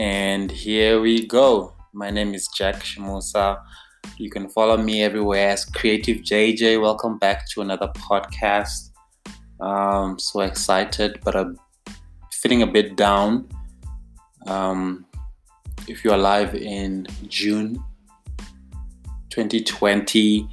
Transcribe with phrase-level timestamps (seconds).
[0.00, 1.74] And here we go.
[1.92, 3.60] My name is Jack Shimusa.
[4.16, 6.80] You can follow me everywhere as Creative JJ.
[6.80, 8.92] Welcome back to another podcast.
[9.60, 11.58] Um, so excited, but I'm
[12.32, 13.46] feeling a bit down.
[14.46, 15.04] Um,
[15.86, 17.84] if you're alive in June
[19.28, 20.48] 2020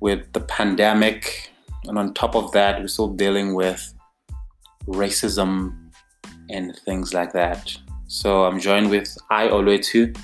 [0.00, 1.52] with the pandemic,
[1.84, 3.92] and on top of that, we're still dealing with
[4.86, 5.90] racism
[6.48, 7.76] and things like that.
[8.12, 10.14] So I'm joined with I Oluetu.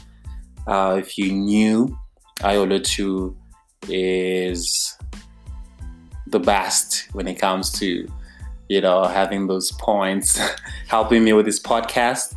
[0.66, 1.98] Uh, if you knew,
[2.42, 3.34] I Oluetu
[3.88, 4.94] is
[6.26, 8.06] the best when it comes to,
[8.68, 10.38] you know, having those points,
[10.86, 12.34] helping me with this podcast.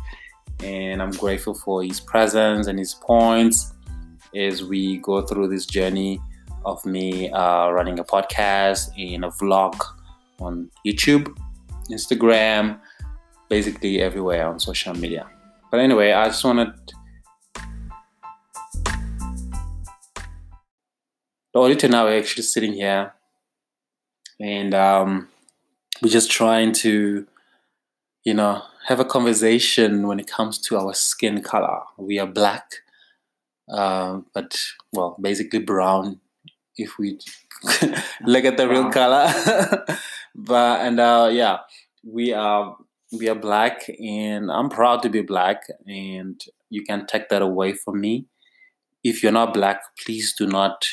[0.64, 3.74] And I'm grateful for his presence and his points
[4.34, 6.18] as we go through this journey
[6.64, 9.78] of me uh, running a podcast and a vlog
[10.40, 11.36] on YouTube,
[11.90, 12.80] Instagram,
[13.50, 15.28] basically everywhere on social media.
[15.72, 16.74] But anyway, I just wanted
[21.54, 23.14] the auditor now we're actually sitting here
[24.38, 25.28] and um,
[26.02, 27.26] we're just trying to,
[28.22, 31.80] you know, have a conversation when it comes to our skin color.
[31.96, 32.70] We are black,
[33.72, 34.54] uh, but
[34.92, 36.20] well, basically brown
[36.76, 37.18] if we
[38.26, 39.32] look at the real color.
[40.34, 41.60] but and uh, yeah,
[42.04, 42.76] we are
[43.12, 47.74] we are black, and I'm proud to be black, and you can take that away
[47.74, 48.26] from me.
[49.04, 50.86] If you're not black, please do not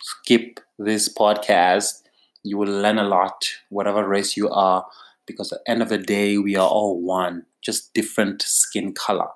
[0.00, 2.02] skip this podcast.
[2.42, 4.86] You will learn a lot, whatever race you are,
[5.26, 9.28] because at the end of the day, we are all one, just different skin color.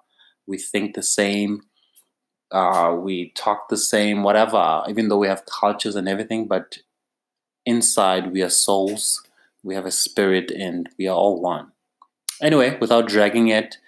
[0.47, 1.63] We think the same,
[2.51, 6.79] uh, we talk the same, whatever, even though we have cultures and everything, but
[7.67, 9.23] inside we are souls,
[9.63, 11.73] we have a spirit, and we are all one.
[12.41, 13.79] Anyway, without dragging it,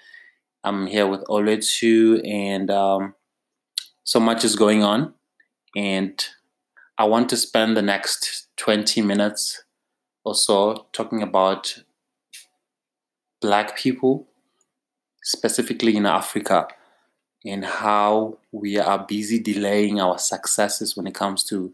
[0.65, 3.15] I'm here with Oluetu, and um,
[4.05, 5.15] so much is going on,
[5.77, 6.25] and
[6.99, 9.63] I want to spend the next 20 minutes
[10.25, 11.83] or so talking about
[13.41, 14.29] Black people,
[15.23, 16.69] specifically in Africa
[17.45, 21.73] and how we are busy delaying our successes when it comes to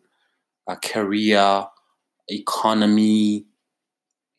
[0.68, 1.66] a career,
[2.28, 3.44] economy,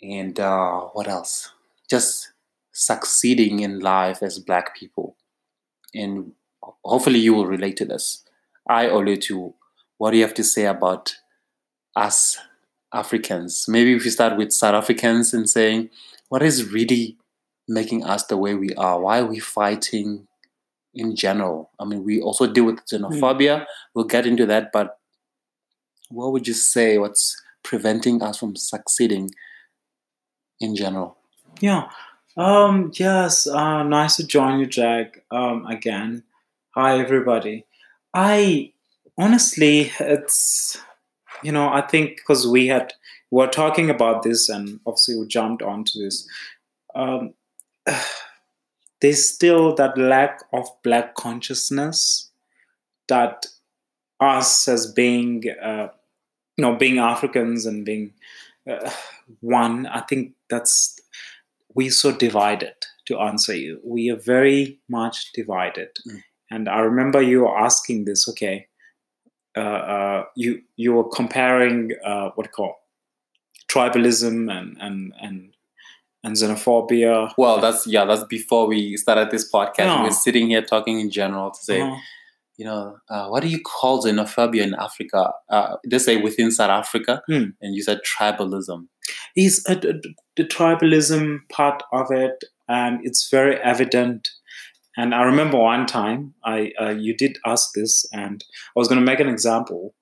[0.02, 1.52] and uh, what else?
[1.90, 2.32] Just
[2.72, 5.16] succeeding in life as black people.
[5.94, 6.34] And
[6.84, 8.24] hopefully you will relate to this.
[8.70, 9.54] I Oluetu,
[9.98, 11.16] what do you have to say about
[11.96, 12.38] us
[12.94, 13.66] Africans?
[13.68, 15.90] Maybe if we start with South Africans and saying,
[16.30, 17.18] what is really
[17.68, 19.00] making us the way we are?
[19.00, 20.28] Why are we fighting
[20.98, 21.70] in general.
[21.80, 23.62] I mean, we also deal with xenophobia.
[23.62, 23.66] Mm.
[23.94, 24.98] We'll get into that, but
[26.10, 26.98] what would you say?
[26.98, 29.32] What's preventing us from succeeding
[30.60, 31.18] in general?
[31.60, 31.90] Yeah.
[32.36, 33.48] Um, yes.
[33.48, 35.24] Uh, nice to join you, Jack.
[35.32, 36.24] Um, again.
[36.72, 37.66] Hi, everybody.
[38.14, 38.74] I
[39.18, 40.78] honestly, it's
[41.44, 42.94] you know, I think because we had
[43.32, 46.28] we were talking about this, and obviously we jumped onto this.
[46.96, 47.34] Um,
[49.02, 52.30] there's still that lack of black consciousness
[53.08, 53.46] that
[54.20, 55.88] us as being uh,
[56.58, 58.14] you know being africans and being
[58.70, 58.90] uh,
[59.42, 61.00] one i think that's
[61.74, 62.74] we're so divided
[63.06, 66.22] to answer you we are very much divided mm.
[66.52, 68.68] and i remember you were asking this okay
[69.56, 72.76] uh, uh you you were comparing uh, what you call
[73.70, 75.54] tribalism and and and
[76.24, 77.32] and xenophobia.
[77.38, 79.78] Well, that's yeah, that's before we started this podcast.
[79.78, 80.04] Yeah.
[80.04, 81.96] We are sitting here talking in general to say, uh-huh.
[82.58, 85.32] You know, uh, what do you call xenophobia in Africa?
[85.50, 87.46] Uh, they say within South Africa, hmm.
[87.62, 88.88] and you said tribalism.
[89.36, 94.28] Is uh, the tribalism part of it, and it's very evident.
[94.98, 98.44] And I remember one time I uh, you did ask this, and
[98.76, 99.94] I was going to make an example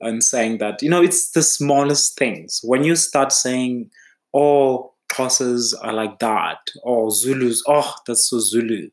[0.00, 3.90] and saying that you know it's the smallest things when you start saying,
[4.32, 8.88] "Oh, Xhosas are like that, or Zulus, oh, that's so Zulu,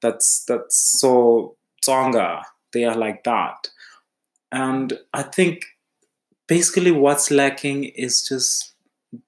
[0.00, 2.42] that's that's so Tsonga,
[2.72, 3.68] they are like that.
[4.50, 5.64] And I think
[6.46, 8.74] basically what's lacking is just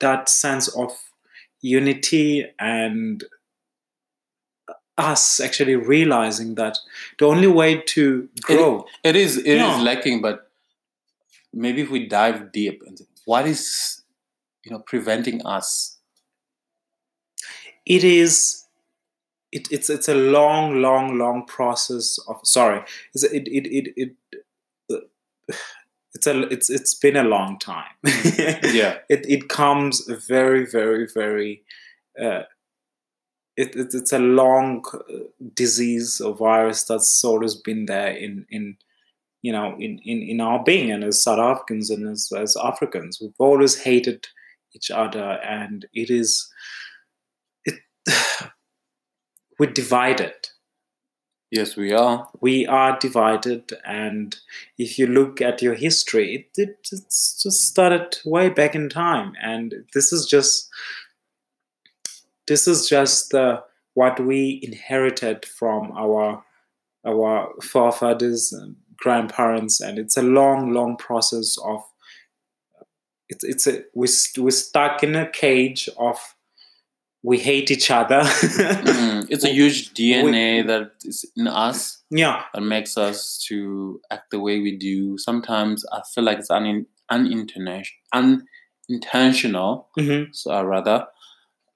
[0.01, 0.93] that sense of
[1.61, 3.25] unity and
[4.97, 6.79] us actually realizing that
[7.19, 9.77] the only way to grow it, it is it yeah.
[9.77, 10.51] is lacking but
[11.53, 14.03] maybe if we dive deep into what is
[14.65, 15.99] you know preventing us
[17.85, 18.64] it is
[19.55, 22.83] it, it's it's a long long long process of sorry
[23.15, 24.17] it's it it it, it
[26.15, 27.95] it's a it's it's been a long time.
[28.73, 28.99] Yeah.
[29.09, 31.63] It it comes very very very
[32.21, 32.43] uh,
[33.57, 35.25] it, it, it's a long uh,
[35.55, 38.77] disease or virus that's always been there in in
[39.43, 43.19] you know in, in, in our being and as South Africans and as, as Africans.
[43.21, 44.27] We've always hated
[44.75, 46.49] each other and it is
[47.65, 47.81] it
[49.59, 50.35] we're divided
[51.51, 52.29] Yes, we are.
[52.41, 54.37] we are divided and
[54.77, 59.35] if you look at your history it, it it's just started way back in time
[59.41, 60.69] and this is just
[62.49, 63.61] this is just uh,
[63.95, 66.45] what we inherited from our
[67.07, 71.83] our forefathers and grandparents and it's a long long process of
[73.29, 76.34] it's it's a we're, st- we're stuck in a cage of
[77.31, 78.21] we hate each other
[78.85, 81.79] Mm, it's a huge DNA that is in us
[82.11, 85.19] yeah that makes us to act the way we do.
[85.19, 87.83] Sometimes I feel like it's un- unintentional,
[88.91, 89.89] unintentional.
[89.97, 91.07] hmm So uh, rather,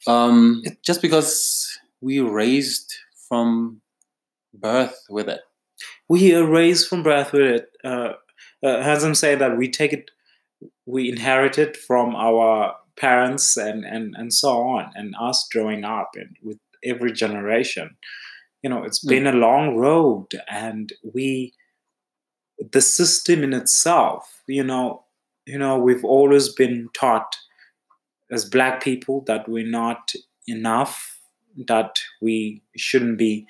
[0.06, 1.68] um, just because
[2.00, 2.94] we raised
[3.28, 3.80] from
[4.54, 5.40] birth with it.
[6.08, 7.66] we are raised from birth with it.
[7.84, 8.12] Uh,
[8.62, 10.10] uh, Hazm say that we take it,
[10.86, 16.10] we inherit it from our parents and, and, and so on, and us growing up
[16.14, 17.96] and with every generation.
[18.62, 19.08] You know, it's mm.
[19.08, 21.54] been a long road, and we,
[22.72, 25.04] the system in itself, you know,
[25.46, 27.36] you know, we've always been taught
[28.30, 30.12] as black people that we're not
[30.46, 31.18] enough,
[31.66, 33.46] that we shouldn't be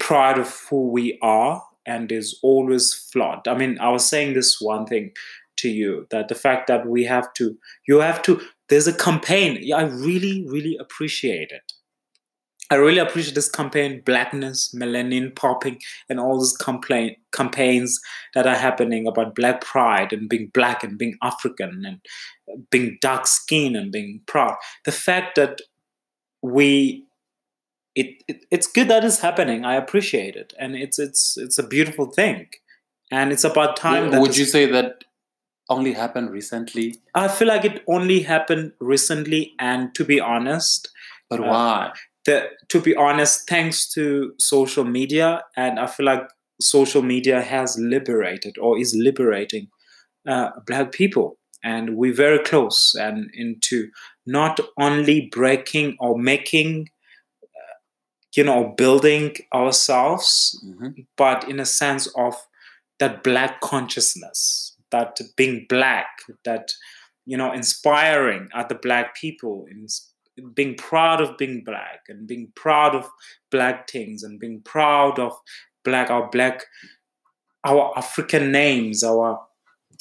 [0.00, 3.46] proud of who we are and is always flawed.
[3.48, 5.12] I mean, I was saying this one thing
[5.58, 7.56] to you that the fact that we have to,
[7.86, 9.58] you have to, there's a campaign.
[9.60, 11.72] Yeah, I really, really appreciate it.
[12.70, 17.98] I really appreciate this campaign, blackness, melanin popping, and all these complain, campaigns
[18.34, 23.26] that are happening about black pride and being black and being African and being dark
[23.26, 24.56] skinned and being proud.
[24.84, 25.62] The fact that
[26.42, 27.06] we
[27.94, 29.64] it, it it's good that it's happening.
[29.64, 32.48] I appreciate it, and it's it's it's a beautiful thing,
[33.10, 34.10] and it's about time.
[34.10, 35.04] that Would you say that
[35.68, 36.96] only happened recently?
[37.14, 40.90] I feel like it only happened recently, and to be honest,
[41.30, 41.92] But Uh, why?
[42.24, 46.22] the to be honest, thanks to social media, and I feel like
[46.60, 49.68] social media has liberated or is liberating
[50.26, 53.90] uh, black people, and we're very close and into
[54.26, 56.88] not only breaking or making,
[57.42, 57.74] uh,
[58.36, 61.06] you know, building ourselves Mhm.
[61.16, 62.34] but in a sense of
[62.98, 66.06] that black consciousness that being black
[66.44, 66.72] that
[67.26, 69.86] you know inspiring other black people in
[70.54, 73.08] being proud of being black and being proud of
[73.50, 75.32] black things and being proud of
[75.84, 76.64] black our black
[77.64, 79.40] our african names our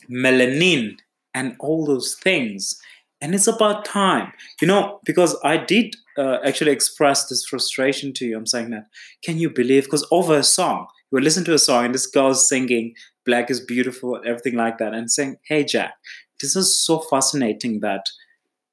[0.09, 0.97] melanin
[1.33, 2.79] and all those things.
[3.21, 4.31] And it's about time.
[4.61, 8.37] You know because i did uh, actually express this frustration to you.
[8.37, 8.87] I'm saying that
[9.23, 9.83] can you believe?
[9.85, 10.87] Because over a song.
[11.11, 12.93] You listen to a song and this girl's singing
[13.27, 15.93] black is beautiful everything like that and saying hey jack
[16.41, 18.05] this is so fascinating that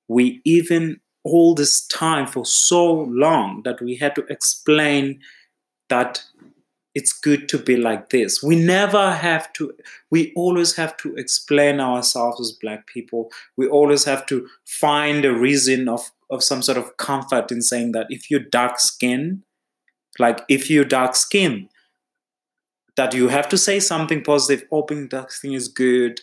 [0.09, 5.19] we even all this time for so long that we had to explain
[5.89, 6.23] that
[6.95, 8.43] it's good to be like this.
[8.43, 9.73] We never have to
[10.11, 13.31] we always have to explain ourselves as black people.
[13.57, 17.93] We always have to find a reason of of some sort of comfort in saying
[17.93, 19.43] that if you're dark skin
[20.19, 21.69] like if you're dark skin
[22.97, 26.21] that you have to say something positive oh being dark skin is good.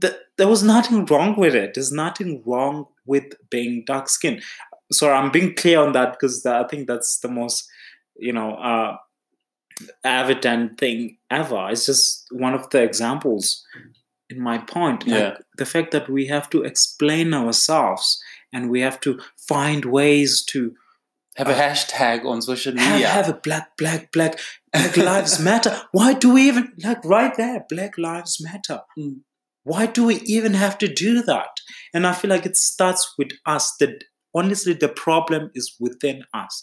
[0.00, 1.74] Th- there was nothing wrong with it.
[1.74, 4.40] There's nothing wrong with being dark skin.
[4.92, 7.66] So i'm being clear on that because i think that's the most
[8.16, 8.96] you know uh
[10.04, 11.68] evident thing ever.
[11.70, 13.64] It's just one of the examples
[14.30, 15.06] in my point.
[15.06, 15.36] Like Yeah.
[15.56, 18.22] the fact that we have to explain ourselves
[18.52, 20.74] and we have to find ways to
[21.36, 23.08] Have a hashtag on social have, media.
[23.08, 24.38] have a black black black
[24.72, 29.20] black lives matter why do we even like right there black lives matter Mm.
[29.64, 31.50] why do we even have to do that
[31.94, 36.62] and i feel like it starts with us that honestly the problem is within us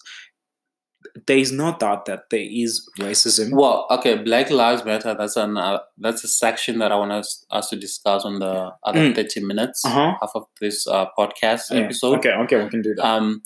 [1.28, 5.16] there is no doubt that there is racism Well, okay, Black Lives Matter.
[5.18, 8.72] That's an uh, that's a section that I want us us to discuss on the
[8.84, 9.16] other Mm.
[9.16, 10.12] thirty minutes, Uh-huh.
[10.22, 11.80] half of this uh, podcast Yeah.
[11.86, 12.18] episode.
[12.18, 13.42] okay okay we can do that Um,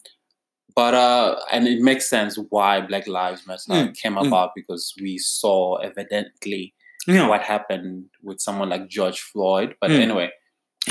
[0.75, 4.27] but uh, and it makes sense why Black Lives Matter Mm, came mm.
[4.27, 6.74] about because we saw evidently
[7.08, 9.75] yeah what happened with someone like George Floyd.
[9.82, 10.00] But Mm.
[10.00, 10.30] anyway,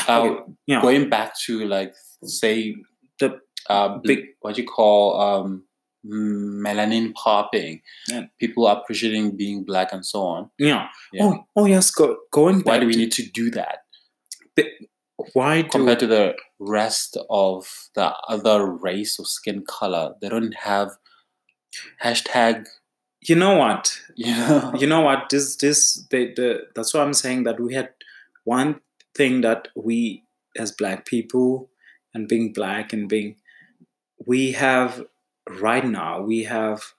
[0.09, 2.75] uh, Okay, yeah going back to like say
[3.21, 3.39] The
[3.71, 5.65] uh, big- what you call um,
[6.67, 8.25] melanin popping, Yeah.
[8.41, 10.51] people appreciating being black and so on.
[10.59, 11.25] yeah Yeah.
[11.25, 13.79] oh oh yes go, going Why do we to- need to do that?
[15.33, 20.55] Why do compared to the rest of the other race or skin color, they don't
[20.55, 20.91] have
[22.03, 22.67] hashtag.
[23.23, 23.99] you know what?
[24.17, 25.31] You know, you know what?
[25.31, 27.91] This this the, the that's why i'm saying that we had
[28.45, 28.81] one
[29.15, 30.25] thing that we
[30.57, 31.71] as black people
[32.15, 33.37] and being black and being
[34.27, 35.05] we have
[35.49, 36.93] right now we have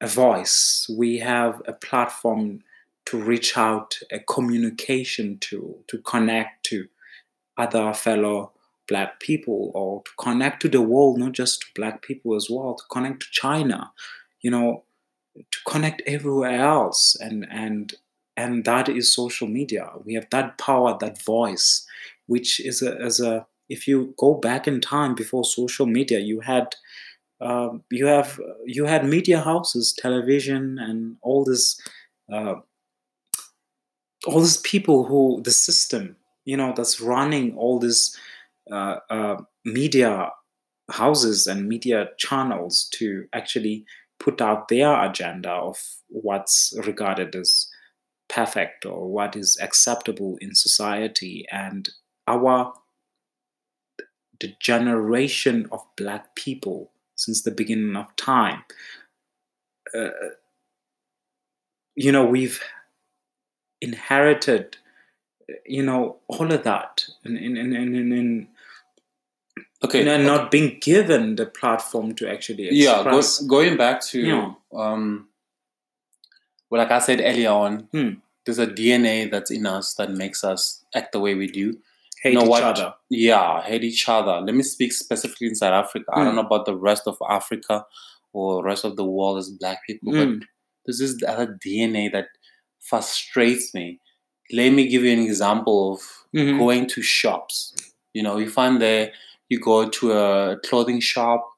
[0.00, 2.60] a voice we have a platform
[3.06, 6.86] to reach out a communication tool to connect to
[7.56, 8.52] other fellow
[8.86, 12.74] black people or to connect to the world not just to black people as well
[12.74, 13.90] to connect to china
[14.42, 14.84] you know
[15.36, 17.16] to connect everywhere else.
[17.20, 17.94] And and
[18.36, 19.90] and that is social media.
[20.04, 21.86] We have that power that voice
[22.26, 26.40] which is a as a if you go back in time before social media you
[26.40, 26.74] had
[27.40, 31.80] um, you have you had media houses television and all this
[32.32, 32.54] uh,
[34.26, 38.16] all these people who the system you know that's running all these
[38.70, 40.30] uh, uh, media
[40.90, 43.84] houses and media channels to actually
[44.18, 47.68] put out their agenda of what's regarded as
[48.28, 51.90] perfect or what is acceptable in society and
[52.26, 52.72] our
[54.40, 58.64] the generation of black people since the beginning of time.
[59.94, 60.08] Uh,
[61.94, 62.60] you know we've
[63.80, 64.76] inherited
[65.66, 68.48] you know all of that and in, in, in, in, in
[69.84, 69.98] okay.
[70.00, 70.24] you know, okay.
[70.24, 74.52] not being given the platform to actually yeah go, going back to Yeah.
[74.74, 75.28] um
[76.70, 78.10] well like i said earlier on Hmm.
[78.44, 81.78] there's a dna that's in us that makes us act the way we do
[82.22, 82.62] hate know each what?
[82.62, 86.36] other yeah hate each other let me speak specifically in south africa i don't Hmm.
[86.36, 87.84] know about the rest of africa
[88.32, 90.42] or rest of the world as black people but Mm.
[90.86, 92.28] this is the other dna that
[92.80, 94.00] frustrates me
[94.52, 96.00] let me give you an example of
[96.34, 96.58] Mhm.
[96.58, 97.74] going to shops
[98.12, 99.12] you know you find there
[99.48, 101.48] you go to a clothing shop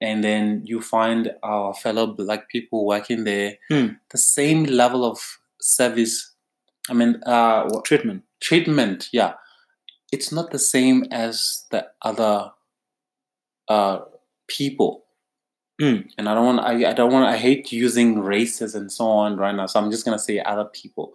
[0.00, 3.88] and then you find our fellow black people working there Hmm.
[4.10, 5.18] the same level of
[5.60, 6.34] service
[6.90, 9.34] i mean uh what- treatment treatment yeah
[10.12, 12.52] it's not the same as the other
[13.68, 13.98] uh
[14.46, 15.04] people
[15.80, 16.08] Mm.
[16.18, 19.36] and i don't want I, I don't want i hate using races and so on
[19.36, 21.14] right now so i'm just gonna say other people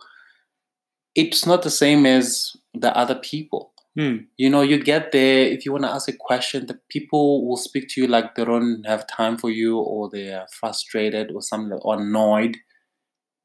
[1.15, 4.15] it's not the same as the other people Hmm.
[4.38, 7.58] you know you get there if you want to ask a question the people will
[7.58, 11.43] speak to you like they don't have time for you or they are frustrated or
[11.43, 12.58] something or annoyed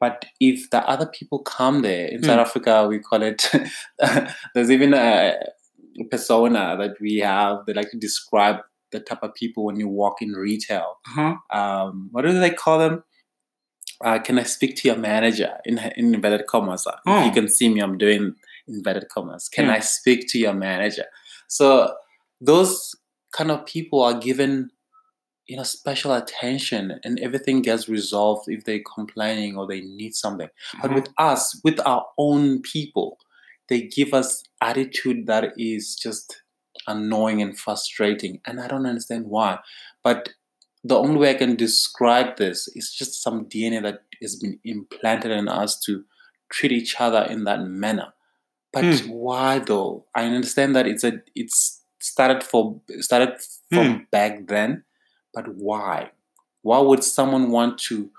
[0.01, 2.41] but if the other people come there in south Hmm.
[2.41, 3.51] africa we call it
[4.55, 5.37] there's even a
[6.11, 8.57] persona that we have they like to describe
[8.91, 11.37] the type of people when you walk in retail uh-huh.
[11.59, 13.05] um, what do they call them
[14.05, 16.87] uh, can I speak to your manager in, in inverted commas?
[16.87, 17.25] Uh, If Oh.
[17.27, 18.35] you can see me, I'm doing
[18.67, 19.49] inverted commas.
[19.49, 19.75] Can Yeah.
[19.75, 21.07] I speak to your manager?
[21.49, 21.95] So
[22.41, 22.95] those
[23.33, 24.71] kind of people are given,
[25.47, 30.49] you know, special attention, and everything gets resolved if they're complaining or they need something.
[30.81, 30.95] But Uh-huh.
[31.01, 33.19] with us, with our own people,
[33.69, 36.43] they give us attitude that is just
[36.87, 39.59] annoying and frustrating, and I don't understand why.
[40.05, 40.31] But
[40.85, 45.31] the only way I can describe this is just some DNA that has been implanted
[45.33, 46.05] in us to
[46.51, 48.13] treat each other in that manner.
[48.73, 49.11] But Hmm.
[49.11, 50.07] why though?
[50.15, 53.37] I understand that it's a it's started for started
[53.73, 54.85] from back then,
[55.35, 56.13] but why?
[56.63, 58.11] Why would someone want to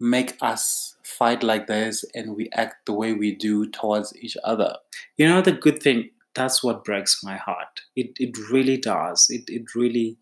[0.00, 4.76] make us fight like this and we act the way we do towards each other?
[5.16, 6.10] You know the good thing.
[6.34, 7.80] That's what breaks my heart.
[7.96, 9.26] It it really does.
[9.30, 10.18] It it really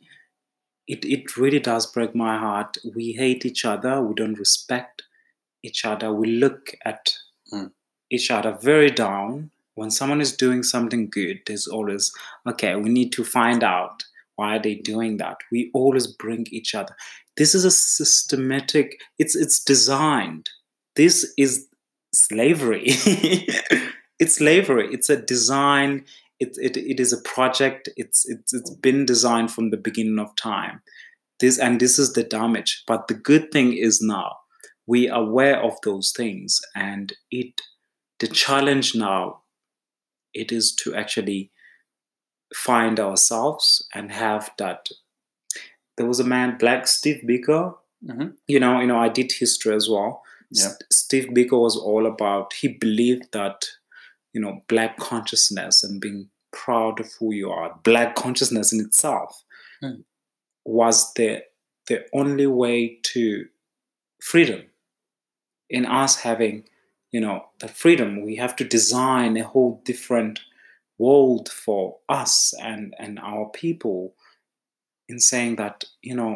[0.88, 2.78] it it really does break my heart.
[2.94, 4.00] We hate each other.
[4.02, 5.02] We don't respect
[5.62, 6.12] each other.
[6.12, 7.14] We look at
[7.52, 7.70] Mm.
[8.10, 9.50] each other very down.
[9.76, 12.10] When someone is doing something good, there's always
[12.48, 12.74] okay.
[12.76, 14.04] We need to find out
[14.36, 15.38] why are they doing that.
[15.52, 16.96] We always bring each other.
[17.36, 19.00] This is a systematic.
[19.18, 20.50] It's it's designed.
[20.96, 21.68] This is
[22.14, 22.84] slavery.
[24.18, 24.88] it's slavery.
[24.92, 26.04] It's a design.
[26.38, 27.88] It, it, it is a project.
[27.96, 30.80] It's, it's it's been designed from the beginning of time.
[31.40, 32.82] This and this is the damage.
[32.86, 34.36] But the good thing is now
[34.86, 37.60] we are aware of those things, and it
[38.20, 39.40] the challenge now
[40.34, 41.50] it is to actually
[42.54, 44.88] find ourselves and have that.
[45.96, 47.78] There was a man, Black Steve Biko.
[48.04, 48.34] Mhm.
[48.46, 50.22] You know, you know, I did history as well.
[50.50, 50.66] Yeah.
[50.66, 52.52] S- Steve Biko was all about.
[52.52, 53.64] He believed that
[54.36, 59.42] you know black consciousness and being proud of who you are black consciousness in itself
[59.80, 60.00] Hmm.
[60.64, 61.30] was the
[61.88, 63.46] the only way to
[64.30, 64.62] freedom
[65.78, 66.64] in us having
[67.12, 70.40] you know the freedom we have to design a whole different
[70.98, 74.14] world for us and and our people
[75.08, 76.34] in saying that you know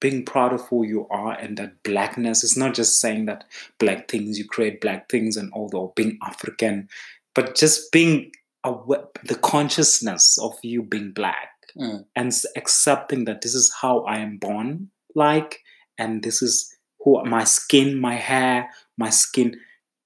[0.00, 2.42] being proud of who you are and that blackness.
[2.42, 3.44] Is not just saying that
[3.78, 6.88] black things you create black things and all although being african
[7.34, 8.32] but just being
[8.64, 12.04] aware, the consciousness of you being black Mm.
[12.16, 15.60] and accepting that this is how i am born like
[15.98, 19.54] and this is who my skin my hair my skin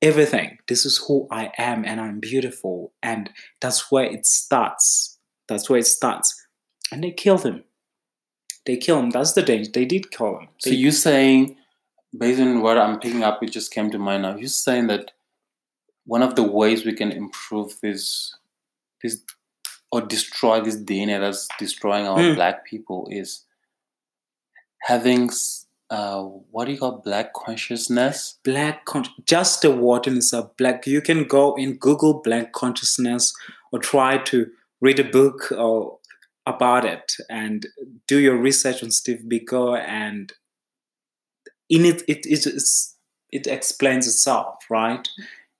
[0.03, 0.59] everything.
[0.69, 3.31] This is who i am and i'm beautiful and
[3.63, 5.19] that's where it starts.
[5.49, 6.35] That's where it starts.
[6.93, 7.65] And they killed him
[8.67, 11.57] they kill him that's the danger they did kill him So They- you saying,
[12.17, 14.37] based on what I'm picking up, it just came to mind now.
[14.37, 15.11] You're saying that
[16.07, 18.35] one of the ways we can improve this,
[19.03, 19.21] this,
[19.91, 22.35] or destroy this DNA that's destroying our Mm.
[22.37, 23.45] black people is
[24.83, 25.31] having,
[25.91, 28.39] uh, what do you call black consciousness?
[28.45, 33.35] black con- just the word in itself black you can go in google black consciousness
[33.73, 35.99] or try to read a book or
[36.47, 37.67] about it and
[38.07, 40.33] do your research on steve biko and
[41.71, 42.47] in it it it,
[43.33, 45.09] it explains itself right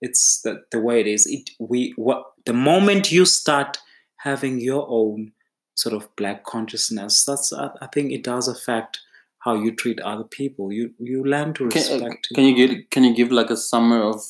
[0.01, 3.79] it's the, the way it is it we what the moment you start
[4.17, 5.31] having your own
[5.75, 8.99] sort of black consciousness that's i, I think it does affect
[9.45, 12.91] how you treat other people you you learn to Can, uh, respect can you get?
[12.91, 14.21] Can you give like a summary of,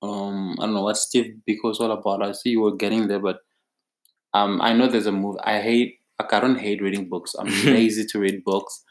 [0.00, 2.22] um, I don't know what Steve Biko is all about?
[2.22, 3.40] I see you were getting there, but
[4.34, 5.38] um, I know there's a movie.
[5.44, 5.98] I hate.
[6.20, 7.34] Like, I don't hate reading books.
[7.38, 8.84] I'm lazy to read books.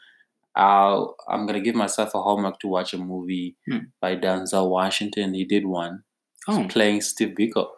[0.54, 3.78] I'll, I'm gonna give myself a homework to watch a movie Hmm.
[4.00, 5.32] by Denzel Washington.
[5.34, 6.02] He did one
[6.48, 7.68] oh playing Steve Biko,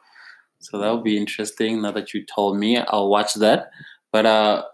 [0.59, 1.83] so that would be interesting.
[1.83, 3.71] Now that you told me, I'll watch that.
[4.11, 4.65] But uh,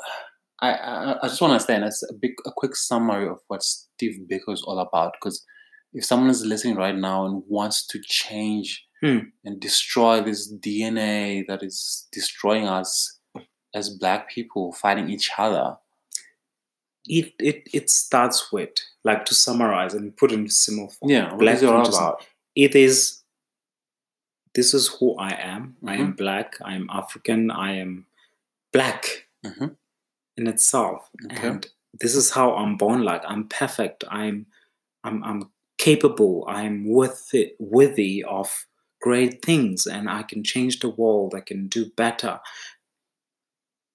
[0.61, 3.62] I I, I just want to understand as a big a quick summary of what
[3.62, 5.12] Steve Biko is all about.
[5.20, 5.44] Because
[5.92, 9.19] if someone is listening right now and wants to change Hmm.
[9.45, 13.19] and destroy this DNA that is destroying us
[13.75, 15.77] as Black people, fighting each other.
[17.07, 18.70] it, it it starts with
[19.05, 22.27] like to summarize and put in simple form Yeah, what Black is it all about?
[22.55, 23.22] it is
[24.55, 26.03] this is who i am i Mm-hmm.
[26.03, 28.07] am black i am african i am
[28.72, 29.77] black Mhm.
[30.37, 31.46] in itself Okay.
[31.48, 31.66] and
[32.03, 34.46] this is how i'm born like i'm perfect i'm
[35.05, 35.40] i'm, I'm
[35.79, 38.48] capable i'm worthy worthy of
[39.00, 42.40] great things and i can change the world i can do better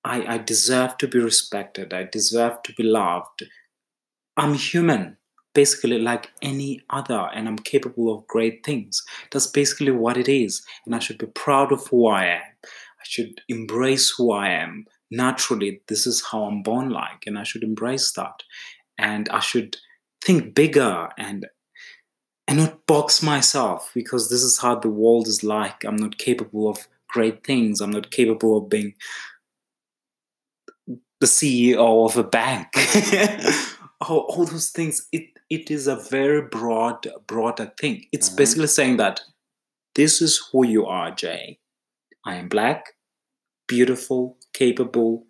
[0.05, 1.91] I, I deserve to be respected.
[1.91, 3.43] I deserve to be loved.
[4.37, 5.17] I'm human,
[5.55, 9.03] basically like any other, and I'm capable of great things.
[9.31, 10.63] That's basically what it is.
[10.85, 12.43] And I should be proud of who I am.
[12.63, 14.85] I should embrace who I am.
[15.09, 18.43] Naturally, this is how I'm born like, and I should embrace that.
[18.99, 19.77] And I should
[20.23, 21.47] think bigger and
[22.47, 25.83] and not box myself because this is how the world is like.
[25.83, 27.81] I'm not capable of great things.
[27.81, 28.93] I'm not capable of being
[31.19, 32.67] the CEO of a bank.
[34.01, 35.07] oh, all those things.
[35.11, 38.05] It it is a very broad, broader thing.
[38.11, 38.37] It's Mhm.
[38.37, 39.21] basically saying that
[39.95, 41.59] this is who you are, Jay.
[42.25, 42.93] I am black,
[43.67, 45.27] beautiful, capable.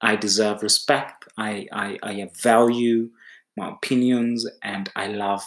[0.00, 1.24] I deserve respect.
[1.38, 3.10] I I, I value
[3.56, 5.44] my opinions, and I love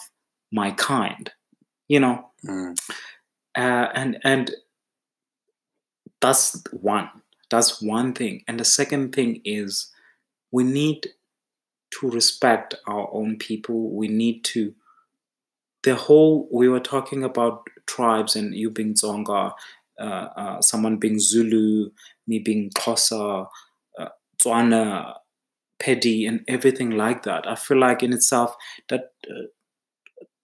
[0.51, 1.31] my kind.
[1.87, 2.77] You know, Mm.
[3.57, 4.51] uh, and and
[6.21, 7.09] that's one
[7.49, 9.91] that's one thing and the second thing is
[10.51, 11.07] we need
[11.91, 14.73] to respect our own people we need to
[15.83, 19.53] the whole we were talking about tribes and you being Tsonga
[19.99, 21.89] uh, uh, someone being zulu
[22.27, 23.47] me being Xhosa,
[23.97, 24.09] uh,
[24.41, 25.15] Tswana,
[25.81, 27.47] Pedi, and everything like that.
[27.47, 28.55] I feel like in itself
[28.89, 29.43] that uh,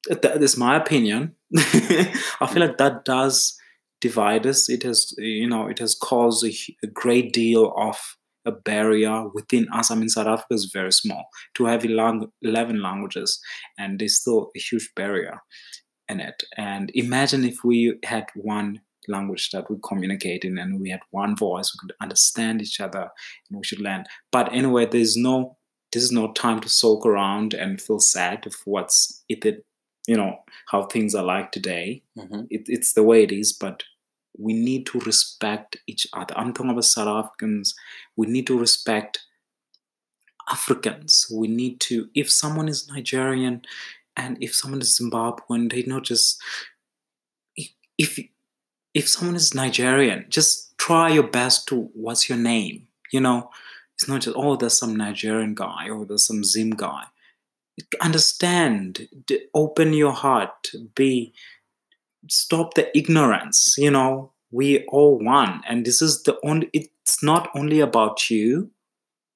[0.10, 1.36] that is my opinion.
[1.58, 3.58] I feel like that does
[4.02, 4.70] divide us.
[4.70, 7.98] It has, you know, it has caused a, a great deal of
[8.46, 9.90] a barrier within us.
[9.90, 11.26] I mean, South Africa is very small.
[11.56, 13.40] To have 11 11 languages,
[13.78, 15.40] and there's still a huge barrier
[16.10, 16.44] in it.
[16.58, 21.36] And imagine if we had one language that we communicate in and we had one
[21.36, 23.10] voice, we could understand each other
[23.50, 24.04] and we should learn.
[24.32, 25.58] But anyway, there's no
[25.92, 29.64] this is no time to soak around and feel sad of what's it
[30.08, 32.04] you know how things are like today.
[32.18, 32.48] Mhm.
[32.50, 33.84] It, it's the way it is, but
[34.38, 36.36] we need to respect each other.
[36.38, 37.76] I'm talking about South Africans.
[38.16, 39.20] We need to respect
[40.50, 41.28] Africans.
[41.32, 43.62] We need to, if someone is Nigerian
[44.18, 46.42] and if someone is Zimbabwean, they not just,
[47.98, 48.20] if,
[48.94, 52.88] if someone is Nigerian, just try your best to, what's your name?
[53.12, 53.50] You know,
[53.96, 57.04] it's not just, oh, there's some Nigerian guy or there's some Zim guy.
[58.02, 59.08] Understand,
[59.54, 61.34] open your heart, be,
[62.30, 67.50] stop the ignorance, you know, we all one and this is the only it's not
[67.56, 68.70] only about you.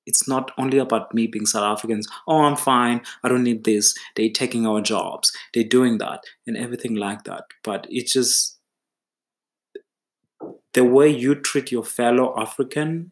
[0.06, 2.08] It's not only about me being south africans.
[2.28, 3.02] Oh i'm fine.
[3.24, 3.94] I don't need this.
[4.16, 5.34] They're taking our jobs.
[5.54, 7.44] They're doing that and everything like that.
[7.64, 8.60] But it's just
[10.74, 13.12] the way you treat your fellow african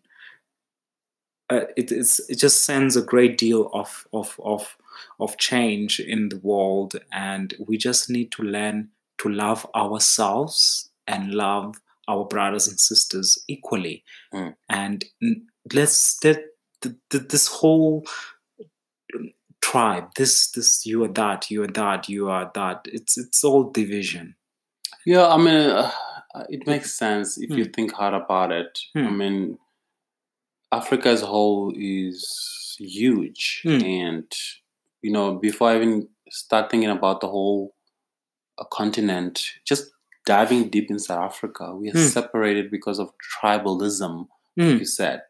[1.49, 4.77] uh, it, it just sends a great deal of, of, of,
[5.19, 11.33] of change in the world and we just need to learn to love ourselves and
[11.33, 11.75] love
[12.07, 14.03] our brothers and sisters equally
[14.33, 14.55] Mm.
[14.69, 15.05] and
[15.73, 16.43] let's let
[16.81, 18.05] th- th- this whole
[19.61, 23.71] tribe this this you are that you are that you are that it's it's all
[23.71, 24.35] division
[25.05, 25.91] Yeah, I mean, uh,
[26.49, 27.71] it makes sense if you Hmm.
[27.75, 28.79] think hard about it.
[28.95, 29.17] I Hmm.
[29.17, 29.57] mean,
[30.71, 33.81] Africa as a whole is huge, Hmm.
[33.83, 34.31] and
[35.05, 35.95] you know, before I even
[36.43, 37.59] start thinking about the whole
[38.61, 39.33] uh, continent,
[39.71, 39.83] just
[40.25, 42.07] diving deep in South Africa, we are Hmm.
[42.19, 44.13] separated because of tribalism.
[44.59, 44.79] Mm.
[44.81, 45.21] You said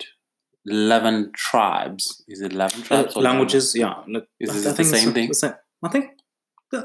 [0.66, 2.04] eleven tribes.
[2.34, 3.16] Is it eleven Uh, tribes?
[3.16, 5.28] or languages yeah look, Is I- this the same thing?
[5.36, 6.06] the same- i think
[6.72, 6.82] the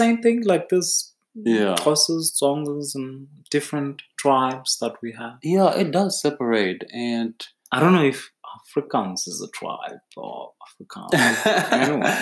[0.00, 0.88] same thing like this
[1.34, 1.74] Yeah.
[1.84, 3.10] Xhosas, Tsongas, and
[3.56, 7.34] different tribes that we have Yeah, it does separate, and
[7.72, 8.20] i don't know if
[8.62, 11.12] afrikaans is a tribe or afrikaans
[11.72, 12.16] anyway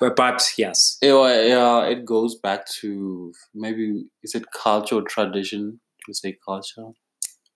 [0.00, 5.80] but, but yes Yeah, yeah, it goes back to maybe is it culture or tradition?
[6.08, 6.88] You say culture.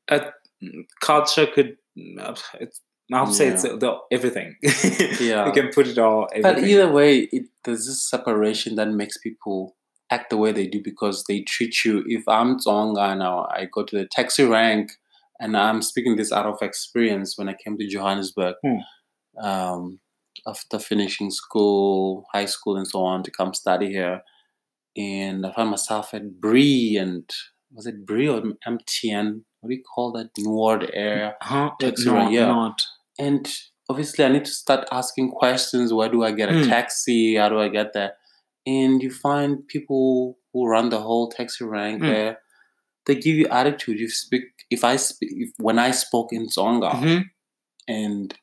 [0.08, 0.30] uh,
[1.00, 1.76] culture could
[2.20, 2.80] uh, it's
[3.12, 4.56] I would say it's the, everything.
[5.20, 5.46] Yeah.
[5.46, 6.26] you can put it all.
[6.40, 9.76] But either way, it there's this separation that makes people
[10.10, 12.02] act the way they do because they treat you.
[12.06, 14.92] If I'm Tsonga now, I go to the taxi rank,
[15.44, 18.82] and I'm speaking this out of experience when I came to Johannesburg, Hmm.
[19.50, 19.82] um,
[20.52, 24.18] after finishing school, high school, and so on to come study here,
[24.96, 27.24] and I found myself at Bree and
[27.72, 29.28] was it Bree or MTN?
[29.60, 31.34] What do you call that Noord area?
[31.42, 31.70] huh?
[31.80, 32.46] taxi no, rank, yeah.
[32.46, 32.78] not.
[33.18, 33.44] And
[33.90, 35.92] obviously, I need to start asking questions.
[35.92, 36.68] Where do I get a Mm.
[36.68, 37.34] taxi?
[37.40, 38.12] How do I get there?
[38.66, 42.06] And you find people who run the whole taxi rank Mm.
[42.12, 42.32] there.
[43.06, 43.98] They give you attitude.
[43.98, 44.42] You speak.
[44.70, 47.24] If I speak, if, when I spoke in Tsonga, Mhm.
[47.88, 48.34] and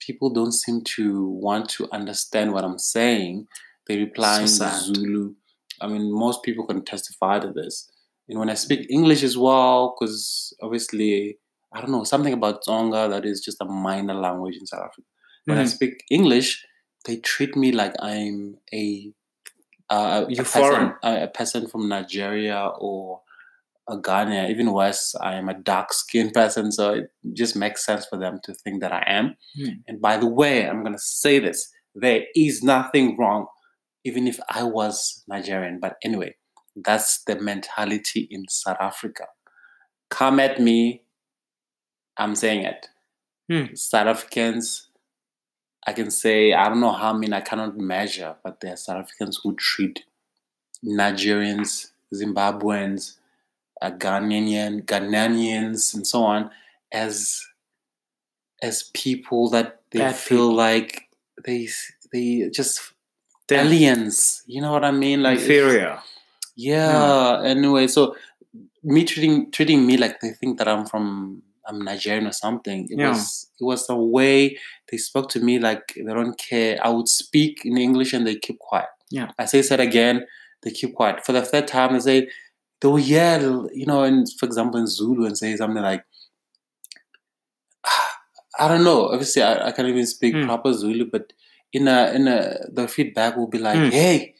[0.00, 3.46] people don't seem to want to understand what I'm saying,
[3.86, 4.72] they reply So in.
[4.80, 5.34] Zulu.
[5.80, 7.88] I mean, most people can testify to this.
[8.28, 11.38] And when I speak English as well, because obviously,
[11.72, 15.06] I don't know, something about Tsonga that is just a minor language in South Africa.
[15.46, 15.68] When I Mhm.
[15.76, 16.66] speak English,
[17.06, 19.12] they treat me like I'm a
[19.90, 20.94] uh, a, You're person, foreign.
[21.02, 23.22] a, a person from Nigeria or
[23.88, 24.48] a Ghana.
[24.48, 28.40] Even worse, I am a dark skinned person, so it just makes sense for them
[28.44, 29.36] to think that I am.
[29.56, 29.70] Hmm.
[29.86, 33.46] And by the way, I'm gonna say this: there is nothing wrong,
[34.04, 35.78] even if I was Nigerian.
[35.80, 36.34] But anyway,
[36.76, 39.24] that's the mentality in South Africa.
[40.10, 41.02] Come at me.
[42.16, 42.88] I'm saying it.
[43.50, 43.74] Hmm.
[43.74, 44.90] South Africans,
[45.86, 48.98] I can say, I don't know how many, I cannot measure, but there are South
[49.04, 50.04] Africans who treat
[50.84, 53.17] Nigerians, Zimbabweans,
[53.82, 56.50] uh, Ghanaian, Ghanaians, and so on
[56.92, 57.44] as
[58.62, 60.54] as people that they Bad feel people.
[60.56, 61.08] like
[61.44, 61.68] they
[62.12, 62.92] they just
[63.50, 64.42] aliens.
[64.46, 65.22] You know what I mean?
[65.22, 66.00] Like inferior.
[66.56, 67.40] yeah.
[67.44, 68.16] Anyway, so
[68.82, 72.86] me treating treating me like they think that I'm from I'm Nigerian or something.
[72.90, 73.10] It Yeah.
[73.10, 74.56] was it was a way
[74.90, 76.78] they spoke to me like they don't care.
[76.82, 78.88] I would speak in English and they keep quiet.
[79.10, 79.30] Yeah.
[79.38, 80.26] I say that again,
[80.62, 81.24] they keep quiet.
[81.24, 82.28] For the third time, they say
[82.80, 86.04] they will yell, you know, and for example in Zulu and say something like
[88.58, 89.06] I don't know.
[89.10, 90.46] Obviously, I, I can't even speak Mm.
[90.46, 91.32] proper Zulu, but
[91.72, 93.90] in a in a the feedback will be like, Mm.
[93.92, 94.34] "Hey,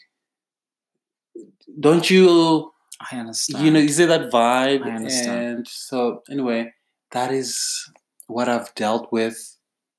[1.78, 2.72] don't you
[3.10, 3.64] I understand.
[3.64, 5.58] you know you see that vibe I understand.
[5.58, 6.72] and so anyway
[7.12, 7.88] that is
[8.26, 9.56] what i've dealt with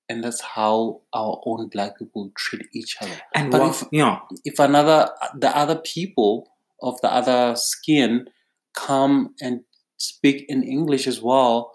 [0.10, 4.20] and that's how our own black people treat each other and but what, if- yeah,
[4.44, 8.28] if another the other people of the other skin
[8.74, 9.62] come and
[9.98, 11.72] speak in english as well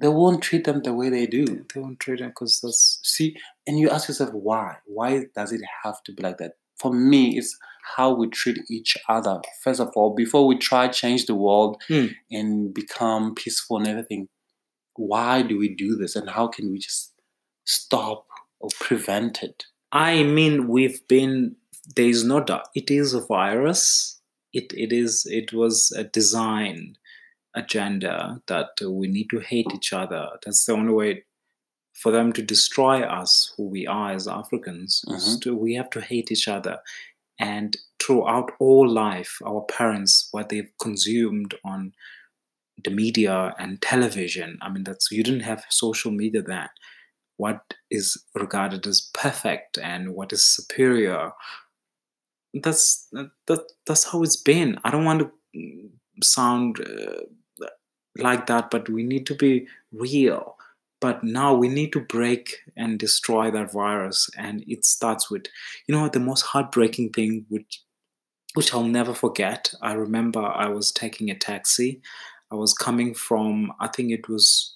[0.00, 1.44] they won't treat them the way they do.
[1.44, 3.34] They, they won't treat them because that's see
[3.66, 4.76] and you ask yourself why?
[4.86, 6.52] Why does it have to be like that?
[6.78, 7.58] For me it's
[7.96, 9.40] how we treat each other.
[9.64, 12.06] First of all before we try change the world Hmm.
[12.30, 14.28] and become peaceful and everything
[14.94, 17.12] why do we do this and how can we just
[17.64, 18.26] stop
[18.60, 19.64] or prevent it?
[19.90, 21.56] I mean, we've been
[21.96, 22.68] there is no doubt.
[22.74, 24.20] It is a virus.
[24.52, 26.96] It it is it was a design
[27.54, 30.28] agenda that we need to hate each other.
[30.44, 31.24] That's the only way
[31.94, 35.04] for them to destroy us, who we are as Africans.
[35.08, 35.40] Mhm.
[35.42, 36.78] to- we have to hate each other,
[37.38, 41.92] and throughout all life, our parents, what they've consumed on
[42.84, 46.68] the media and television, I mean, that's you didn't have social media then.
[47.38, 51.32] What is regarded as perfect and what is superior.
[52.54, 54.78] That's that, that's how it's been.
[54.84, 55.20] I don't want
[55.54, 55.90] to
[56.22, 57.66] sound uh,
[58.16, 60.56] like that, but we need to be real.
[61.00, 65.46] But now we need to break and destroy that virus, and it starts with,
[65.86, 67.82] you know, the most heartbreaking thing, which
[68.54, 69.72] which I'll never forget.
[69.82, 72.00] I remember I was taking a taxi.
[72.50, 74.74] I was coming from, I think it was,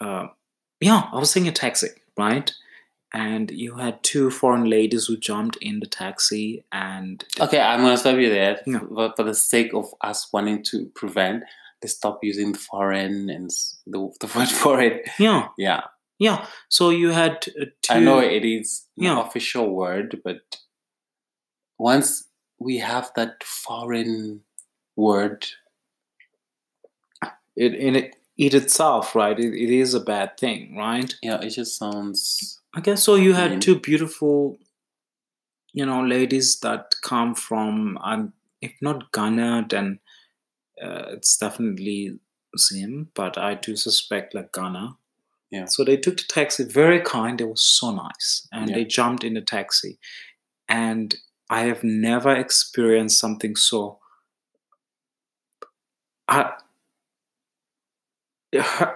[0.00, 0.28] uh,
[0.80, 2.50] yeah, I was taking a taxi, right?
[3.18, 7.96] And you had two foreign ladies who jumped in the taxi, and Okay, I'm gonna
[7.96, 8.60] stop you there.
[8.66, 8.80] Yeah.
[8.80, 11.44] For, for the sake of us wanting to prevent,
[11.80, 13.48] they stop using foreign and
[13.86, 15.00] the, the word foreign.
[15.18, 15.80] yeah, Yeah,
[16.18, 16.44] yeah.
[16.68, 17.94] So you had uh, two.
[17.94, 19.26] I know it is an Yeah.
[19.26, 20.58] official word, but
[21.78, 22.24] once
[22.58, 24.42] we have that foreign
[24.94, 25.46] word,
[27.56, 29.38] it in it, it itself, right?
[29.38, 31.14] It, it is a bad thing, right?
[31.22, 32.60] yeah, it just sounds.
[32.76, 33.14] I guess so.
[33.14, 34.58] You had two beautiful,
[35.72, 39.98] you know, ladies that come from, um, if not Ghana, then
[40.82, 42.18] uh, it's definitely
[42.58, 44.96] Zim, but I do suspect like Ghana.
[45.50, 45.64] Yeah.
[45.66, 47.38] So they took the taxi, very kind.
[47.38, 48.76] They were so nice, and Yeah.
[48.76, 49.98] they jumped in the taxi,
[50.68, 51.14] and
[51.48, 54.00] I have never experienced something so.
[56.28, 56.52] I.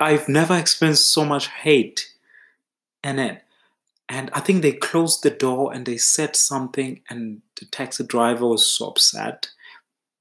[0.00, 2.14] I've never experienced so much hate
[3.04, 3.42] in it.
[4.10, 8.44] And I think they closed the door and they said something, and the taxi driver
[8.44, 9.48] was so upset.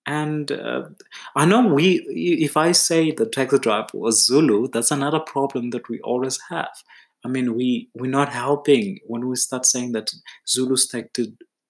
[0.05, 0.89] And uh,
[1.35, 5.89] I know we, if I say the taxi driver was Zulu, that's another problem that
[5.89, 6.83] we always have.
[7.25, 10.13] I mean, we we're not helping when we start saying that
[10.47, 10.87] Zulus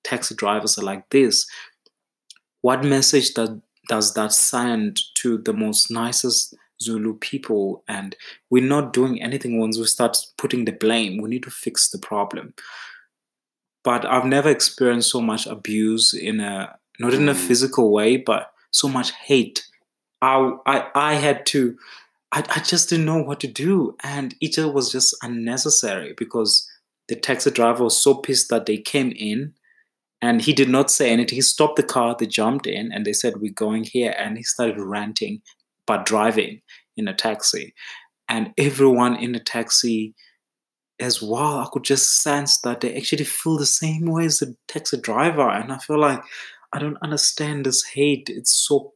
[0.04, 1.48] taxi drivers are like this.
[2.62, 7.84] What message that does that send to the most nicest Zulu people?
[7.88, 8.16] And
[8.50, 11.22] we're not doing anything once we start putting the blame.
[11.22, 12.54] We need to fix the problem.
[13.84, 17.48] But I've never experienced so much abuse in a not in a Mm.
[17.48, 19.66] physical way, but so much hate.
[20.22, 21.78] I I, I had to
[22.32, 23.96] I, I just didn't know what to do.
[24.04, 26.70] And it was just unnecessary because
[27.08, 29.54] the taxi driver was so pissed that they came in
[30.22, 31.36] and he did not say anything.
[31.36, 34.14] He stopped the car, they jumped in, and they said, We're going here.
[34.18, 35.42] And he started ranting,
[35.88, 36.62] but driving
[37.00, 37.74] in a taxi.
[38.28, 40.14] And everyone in the taxi
[41.00, 44.56] as well, I could just sense that they actually feel the same way as the
[44.68, 45.50] taxi driver.
[45.50, 46.22] And I feel like
[46.74, 48.30] I don't understand this hate.
[48.30, 48.94] It's so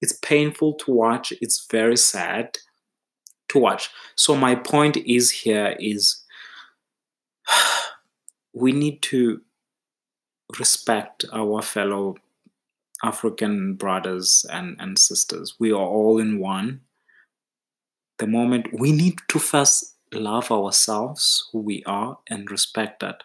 [0.00, 1.32] it's painful to watch.
[1.42, 2.56] It's very sad
[3.48, 3.90] to watch.
[4.14, 6.22] So my point is here is
[8.54, 9.42] we need to
[10.58, 12.16] respect our fellow
[13.02, 15.54] African brothers and, and sisters.
[15.58, 16.80] We are all in one.
[18.20, 23.22] The moment we need to first love ourselves, who we are, and respect that.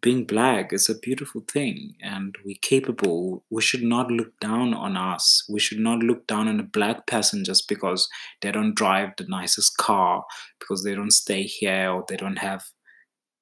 [0.00, 3.42] Being black is a beautiful thing and we're capable.
[3.50, 5.44] We should not look down on us.
[5.50, 8.08] We should not look down on a black person just because
[8.40, 10.24] they don't drive the nicest car,
[10.60, 12.66] because they don't stay here, or they don't have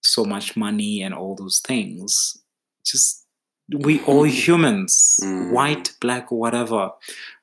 [0.02, 2.38] so much money and all those things.
[2.86, 3.26] Just
[3.70, 5.52] we all humans, Mm.
[5.52, 6.92] white, black, whatever.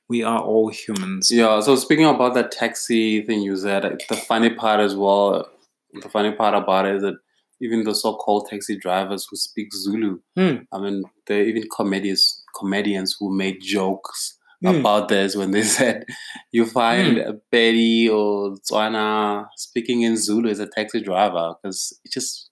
[0.09, 1.29] We are all humans.
[1.31, 1.59] Yeah.
[1.61, 5.49] So speaking about that taxi thing you said, the funny part as well.
[5.93, 7.15] The funny part about it is that
[7.61, 10.55] even the so-called taxi drivers who speak Zulu, Hmm.
[10.73, 14.75] I mean, there are even comedians comedians who made jokes Hmm.
[14.79, 16.05] about this when they said
[16.51, 22.11] you find a Pedi or Tswana speaking in Zulu as a taxi driver because it
[22.11, 22.49] just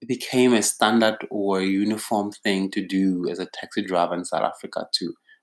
[0.00, 4.24] it became a standard or a uniform thing to do as a taxi driver in
[4.24, 4.86] South Africa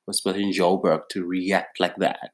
[0.10, 2.32] especially in Joburg to react like that.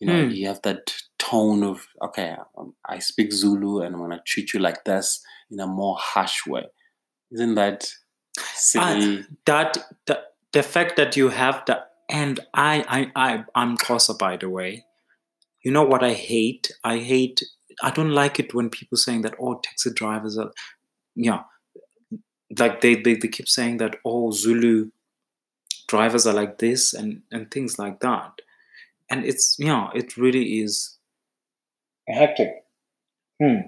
[0.00, 0.30] You know, Hmm.
[0.30, 4.60] you have that tone of okay, um, I speak Zulu and I'm gonna treat you
[4.60, 6.66] like this in a more harsh way.
[7.32, 7.90] Isn't that
[8.54, 9.24] silly?
[9.46, 10.20] that the,
[10.52, 14.84] the fact that you have that and I, I i i'm Xhosa by the way
[15.62, 17.42] you know what i hate i hate
[17.82, 20.52] i don't like it when people saying that oh taxi drivers are
[21.14, 21.40] yeah
[22.58, 24.90] like they, they they keep saying that oh zulu
[25.88, 28.32] drivers are like this and and things like that
[29.10, 30.98] and it's yeah it really is
[32.08, 32.50] hectic
[33.42, 33.60] hmm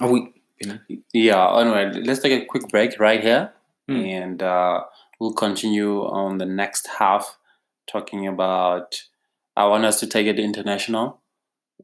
[0.00, 0.78] are we you know
[1.12, 3.52] Yeah, anyway, let's take a quick break right here
[3.86, 3.96] Hmm.
[3.96, 4.80] and uh,
[5.20, 7.36] we'll continue on the next half
[7.86, 8.94] talking about.
[9.56, 11.20] I want us to take it international,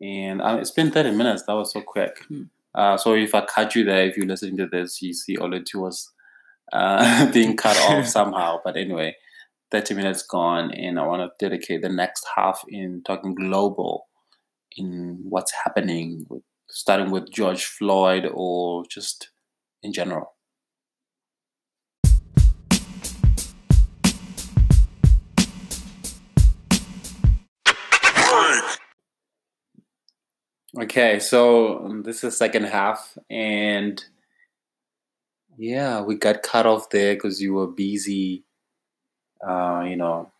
[0.00, 1.42] and uh, it's been 30 minutes.
[1.42, 2.24] That was so quick.
[2.26, 2.44] Hmm.
[2.74, 5.52] Uh, so if I cut you there, if you're listening to this, you see all
[5.52, 6.10] it was
[6.72, 8.60] uh, being cut off somehow.
[8.64, 9.16] But anyway,
[9.70, 14.08] 30 minutes gone, and I want to dedicate the next half in talking global
[14.76, 19.30] in what's happening, with, starting with George Floyd or just
[19.82, 20.34] in general.
[30.78, 34.02] Okay, so um, this is the second half, and
[35.60, 38.44] yeah, we got cut off there because you were busy.
[39.46, 40.30] Uh, you know,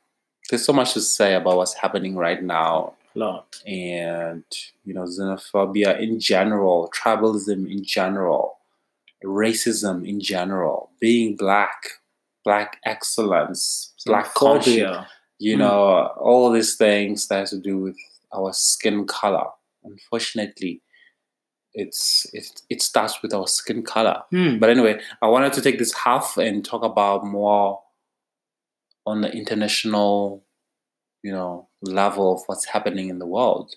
[0.49, 3.61] there's so much to say about what's happening right now, lot.
[3.67, 4.45] and
[4.85, 8.57] you know, xenophobia in general, tribalism in general,
[9.25, 11.77] racism in general, being black,
[12.45, 15.07] black excellence, black culture,
[15.39, 15.59] you Mm.
[15.59, 17.97] know, all these things that has to do with
[18.33, 19.49] our skin color.
[19.85, 20.83] Unfortunately,
[21.75, 24.23] it's it it starts with our skin color.
[24.31, 24.59] Hmm.
[24.59, 27.81] But anyway, I wanted to take this half and talk about more
[29.07, 30.45] on the international,
[31.23, 33.75] you know, level of what's happening in the world.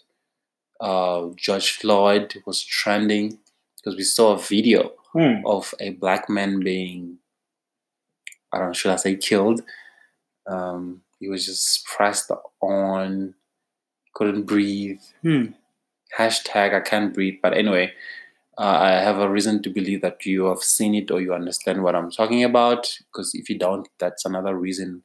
[0.82, 3.40] Uh, George Floyd was trending
[3.78, 5.46] because we saw a video Hmm.
[5.46, 7.20] of a black man being,
[8.52, 9.62] I don't know, should I say killed?
[10.48, 13.36] Um, he was just pressed on,
[14.16, 15.00] couldn't breathe.
[15.22, 15.46] Hmm.
[16.18, 17.40] Hashtag I can't breathe.
[17.42, 17.94] But anyway,
[18.58, 21.84] uh, I have a reason to believe that you have seen it or you understand
[21.84, 22.98] what I'm talking about.
[23.12, 25.04] Because if you don't, that's another reason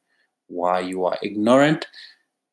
[0.49, 1.87] why you are ignorant,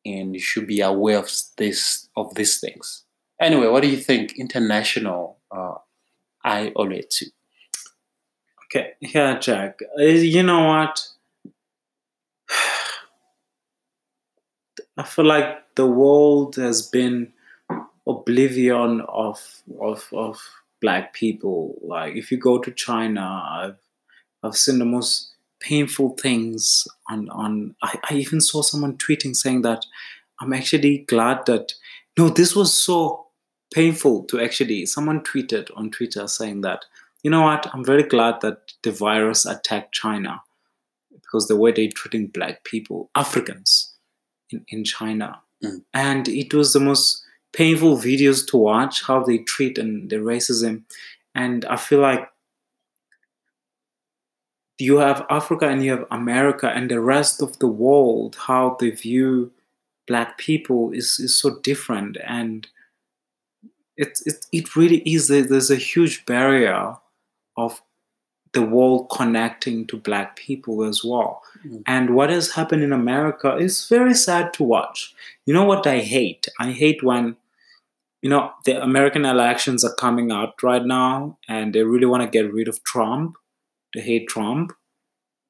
[0.04, 3.04] and you should be aware of this of these things.
[3.40, 4.38] Anyway, what do you think?
[4.38, 5.74] International, uh,
[6.44, 7.26] I already too.
[8.64, 9.80] Okay, yeah, Jack.
[9.98, 11.06] Uh, you know what?
[14.98, 17.32] I feel like the world has been
[18.06, 20.40] oblivion of of of
[20.80, 21.76] black people.
[21.82, 23.78] Like if you go to China, I've
[24.42, 27.74] I've seen the most painful things on on.
[27.82, 29.84] I, I even saw someone tweeting saying that
[30.40, 31.72] I'm actually glad that
[32.18, 33.26] no, this was so
[33.72, 34.86] painful to actually.
[34.86, 36.84] Someone tweeted on Twitter saying that
[37.22, 37.68] you know what?
[37.74, 40.42] I'm very glad that the virus attacked China
[41.10, 43.94] because the way they're treating black people, Africans
[44.50, 45.40] in, in China.
[45.64, 45.82] Mm.
[45.92, 47.24] And it was the most
[47.56, 50.82] painful videos to watch how they treat and the racism.
[51.34, 52.28] And I feel like
[54.78, 58.90] you have Africa and you have America and the rest of the world, how they
[58.90, 59.50] view
[60.06, 62.18] black people is, is so different.
[62.26, 62.66] And
[63.96, 66.94] it, it, it really is, there's a huge barrier
[67.56, 67.80] of
[68.52, 71.42] the world connecting to black people as well.
[71.66, 71.82] Mm.
[71.86, 75.14] And what has happened in America is very sad to watch.
[75.46, 76.48] You know what I hate?
[76.60, 77.36] I hate when,
[78.22, 82.28] you know, the American elections are coming out right now and they really want to
[82.28, 83.36] get rid of Trump.
[83.94, 84.72] They hate Trump.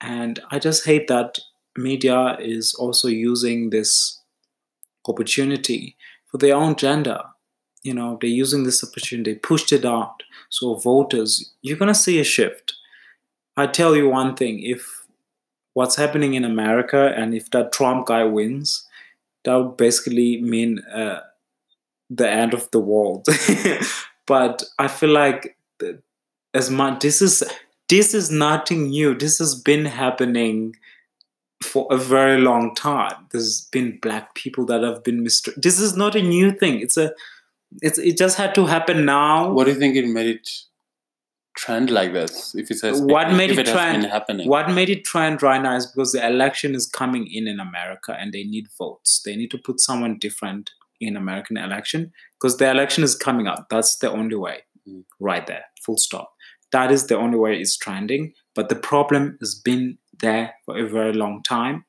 [0.00, 1.38] And I just hate that
[1.76, 4.20] media is also using this
[5.08, 7.30] opportunity for their own agenda.
[7.82, 10.22] You know, they're using this opportunity, they pushed it out.
[10.50, 12.74] So, voters, you're going to see a shift.
[13.56, 15.06] I tell you one thing if
[15.72, 18.86] what's happening in America and if that Trump guy wins,
[19.44, 21.20] that would basically mean uh,
[22.10, 23.26] the end of the world.
[24.26, 25.56] but I feel like
[26.54, 27.42] as much this is
[27.88, 29.14] this is nothing new.
[29.16, 30.74] This has been happening
[31.62, 33.26] for a very long time.
[33.30, 35.62] There's been black people that have been mistreated.
[35.62, 36.80] This is not a new thing.
[36.80, 37.12] It's a
[37.82, 39.52] it's it just had to happen now.
[39.52, 40.48] What do you think it made it
[41.56, 42.54] trend like this?
[42.54, 44.04] If it has What been, made it it trend?
[44.04, 44.48] happening?
[44.48, 48.16] What made it trend right now is because the election is coming in in America
[48.18, 49.20] and they need votes.
[49.24, 53.68] They need to put someone different in American election because the election is coming out.
[53.68, 54.62] That's the only way.
[54.88, 55.04] Mm.
[55.20, 55.64] Right there.
[55.84, 56.32] Full stop.
[56.72, 58.32] That is the only way it's trending.
[58.54, 61.84] But the problem has been there for a very long time.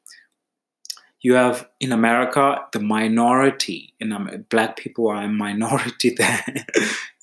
[1.21, 6.43] You have in America the minority in black people are a minority there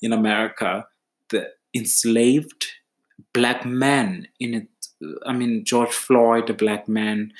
[0.01, 0.85] in America.
[1.29, 2.65] The enslaved
[3.33, 4.67] black men in it.
[5.25, 7.31] I mean George Floyd, the black man.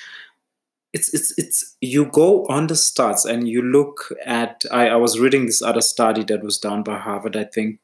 [0.96, 4.64] It's it's it's you go on the stats and you look at.
[4.72, 7.36] I, I was reading this other study that was done by Harvard.
[7.36, 7.82] I think.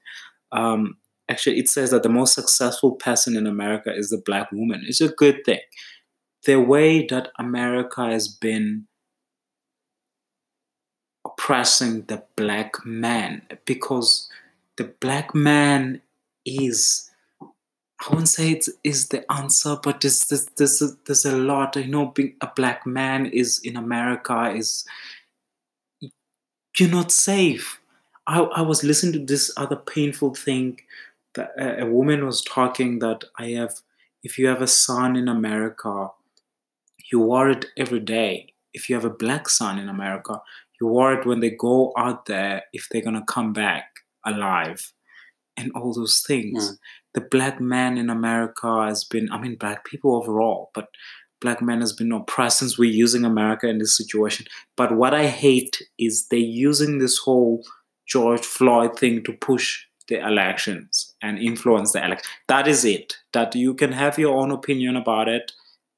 [0.53, 0.95] Um,
[1.29, 4.85] actually, it says that the most successful person in America is the black woman.
[4.87, 5.59] It's a good thing.
[6.45, 8.87] The way that America has been
[11.25, 14.29] oppressing the black man because
[14.77, 16.01] the black man
[16.45, 17.10] is
[18.01, 21.75] I wouldn't say it is the answer, but there's, there's, there's, a, there's a lot.
[21.75, 24.85] You know, being a black man is in America is
[26.79, 27.79] you're not safe.
[28.27, 30.79] I, I was listening to this other painful thing
[31.35, 33.75] that a, a woman was talking that I have
[34.23, 36.09] if you have a son in America,
[37.11, 38.53] you wear it every day.
[38.73, 40.41] If you have a black son in America,
[40.79, 43.85] you wear it when they go out there if they're gonna come back
[44.25, 44.93] alive
[45.57, 46.71] and all those things.
[46.71, 46.77] Mm.
[47.13, 50.87] The black man in America has been, I mean, black people overall, but
[51.41, 54.45] black men has been oppressed since we're using America in this situation.
[54.77, 57.65] But what I hate is they're using this whole
[58.07, 62.25] George Floyd thing to push the elections and influence the election.
[62.47, 63.17] That is it.
[63.33, 65.51] That you can have your own opinion about it,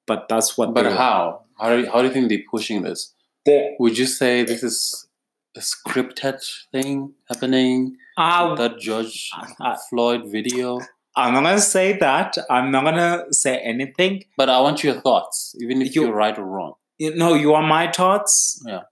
[0.07, 0.73] but that's what.
[0.73, 1.41] But they- how?
[1.59, 3.13] How do you, how do you think they're pushing this?
[3.45, 5.07] they- Would you say this is
[5.55, 6.39] a scripted
[6.71, 7.97] thing happening?
[8.17, 10.79] I- that George I- Floyd video?
[11.15, 12.37] I'm not gonna say that.
[12.49, 14.23] I'm not gonna say anything.
[14.37, 16.73] But I want your thoughts, even if You- you're right or wrong.
[16.97, 18.61] You know, you are my thoughts.
[18.65, 18.83] Yeah.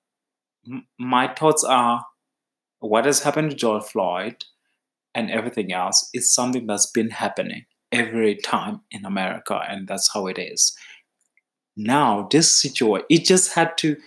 [0.67, 2.05] M- my thoughts are
[2.79, 4.45] what has happened to George Floyd
[5.15, 10.27] and everything else is something that's been happening every time in America, and that's how
[10.27, 10.75] it is.
[11.75, 13.97] Now, this situation, it just had to.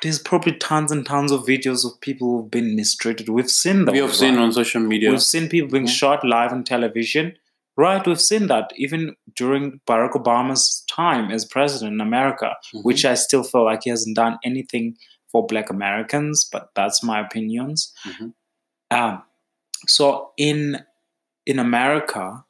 [0.00, 3.28] There's probably tons and tons of videos of people who've been mistreated.
[3.28, 3.92] We've seen that.
[3.92, 4.42] We have seen right?
[4.42, 5.10] on social media.
[5.10, 5.92] We've seen people being Yeah.
[5.92, 7.36] shot live on television.
[7.76, 12.84] Right, we've seen that even during Barack Obama's time as president in America, Mhm.
[12.84, 14.98] which I still feel like he hasn't done anything
[15.30, 17.92] for Black Americans, but that's my opinions.
[18.04, 18.34] Mhm.
[18.90, 19.22] Um,
[19.88, 20.84] so in
[21.46, 22.44] in America,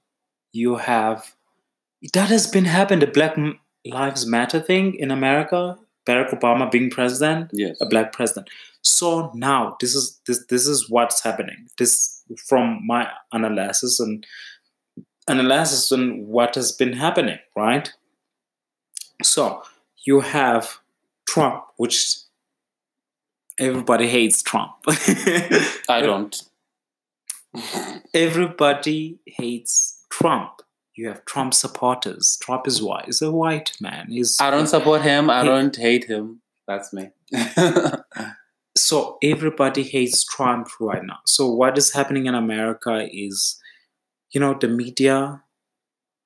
[0.53, 1.35] you have
[2.13, 3.01] that has been happened.
[3.03, 3.37] The Black
[3.87, 7.77] Lives Matter thing in America, Barack Obama being president, yes.
[7.81, 8.49] a black president.
[8.83, 11.69] So now this is this this is what's happening.
[11.79, 14.27] This from my analysis and
[15.29, 17.93] analysis on what has been happening, right?
[19.23, 19.63] So
[20.05, 20.79] you have
[21.27, 22.17] Trump, which
[23.59, 24.73] everybody hates Trump.
[25.89, 26.43] I don't.
[28.15, 30.63] everybody hates Trump.
[30.95, 32.39] You have Trump supporters.
[32.43, 33.07] Trump is white.
[33.07, 34.07] He's a white man.
[34.11, 35.31] He's I don't support him.
[35.31, 36.43] I He- don't hate him.
[36.69, 37.09] That's me.
[38.77, 41.19] so everybody hates Trump right now.
[41.27, 43.59] So what is happening in America is,
[44.33, 45.43] you know, the media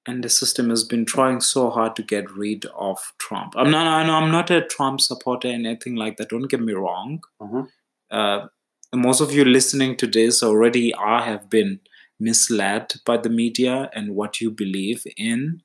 [0.07, 3.55] and the system has been trying so hard to get rid of Trump.
[3.57, 3.87] I'm not.
[3.87, 6.29] I I'm not a Trump supporter or anything like that.
[6.29, 7.21] Don't get me wrong.
[7.43, 7.69] Mhm.
[8.11, 8.47] Uh,
[8.95, 11.81] most of you listening to this already are have been
[12.19, 15.63] misled by the media and what you believe in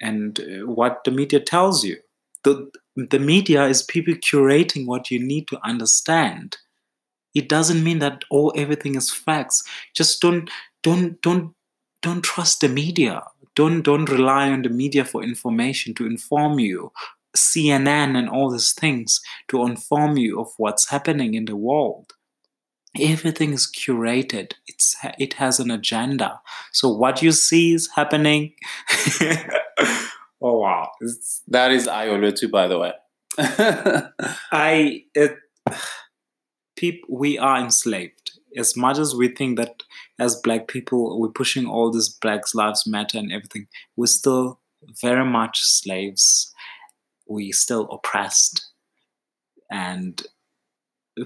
[0.00, 1.96] and uh, what the media tells you.
[2.44, 6.56] The, the media is people curating what you need to understand.
[7.34, 9.62] It doesn't mean that oh everything is facts.
[9.94, 10.50] Just don't
[10.82, 11.54] don't don't
[12.02, 13.22] don't trust the media.
[13.54, 16.92] Don't don't rely on the media for information to inform you.
[17.36, 22.14] CNN and all these things to inform you of what's happening in the world.
[23.00, 24.52] Everything is curated.
[24.66, 26.40] It's it has an agenda.
[26.72, 28.54] So what you see is happening.
[30.40, 30.90] oh wow!
[31.00, 32.92] It's, that is Oletu, by the way.
[34.52, 35.36] I it,
[36.76, 38.32] people we are enslaved.
[38.56, 39.82] As much as we think that
[40.18, 44.60] as black people we're pushing all this Black Lives Matter and everything, we're still
[45.02, 46.52] very much slaves.
[47.28, 48.64] We still oppressed
[49.70, 50.22] and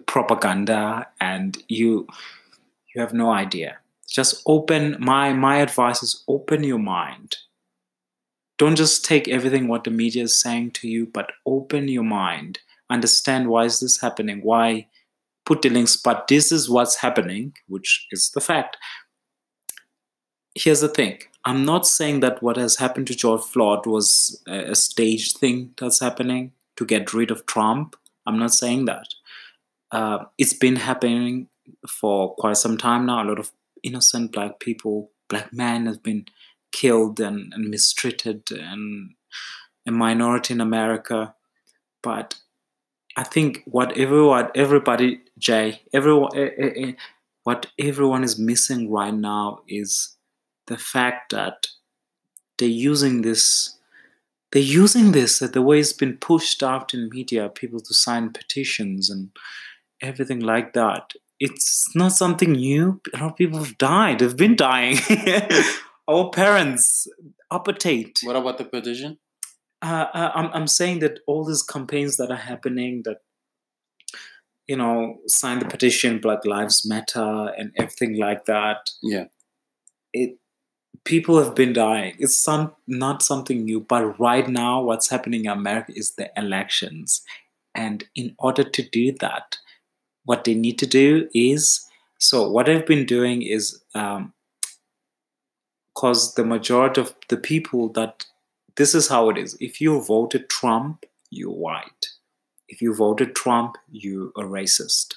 [0.07, 2.07] propaganda and you
[2.95, 3.79] you have no idea.
[4.09, 7.37] Just open my my advice is open your mind.
[8.59, 12.59] Don't just take everything what the media is saying to you, but open your mind.
[12.91, 14.41] Understand why is this happening?
[14.43, 14.87] Why
[15.51, 18.77] put the links but this is what's happening which is the fact.
[20.55, 21.19] Here's the thing.
[21.45, 26.01] I'm not saying that what has happened to george floyd was a, staged thing that's
[26.01, 27.97] happening to get rid of trump.
[28.27, 29.09] I'm not saying that
[29.93, 31.49] uh, it's been happening
[31.89, 36.25] for quite some time now a lot of innocent black people black men have been
[36.73, 39.15] killed and, and mistreated and
[39.87, 41.35] a minority in america
[42.03, 42.35] but
[43.17, 46.93] I think what everyone, everybody, Jay, everyone, eh, eh, eh,
[47.45, 50.17] what everyone is missing right now is
[50.69, 51.67] the fact that
[52.59, 53.77] they're using this.
[54.53, 59.09] They're using this the way it's been pushed out in media, people to sign petitions
[59.09, 59.31] and
[60.01, 61.13] everything like that.
[61.39, 63.01] It's not something new.
[63.15, 64.19] A lot of people have died.
[64.19, 64.99] They've been dying.
[66.09, 67.07] Our parents,
[67.53, 69.19] apartheid what about the petition?
[69.83, 73.19] uh, uh, I'm, I'm saying that all these campaigns that are happening that
[74.67, 79.25] you know sign the petition black lives matter and everything like that Yeah.
[80.13, 80.37] it
[81.05, 85.51] people have been dying it's some not something new but right now what's happening in
[85.51, 87.23] america is the elections
[87.75, 89.57] and in order to do that
[90.31, 91.65] what they need to do is
[92.19, 94.33] so what i've been doing is um,
[95.95, 98.27] because the majority of the people that
[98.77, 99.57] this is how it is.
[99.61, 102.07] If you voted Trump, you're white.
[102.69, 105.17] If you voted Trump, you're a racist.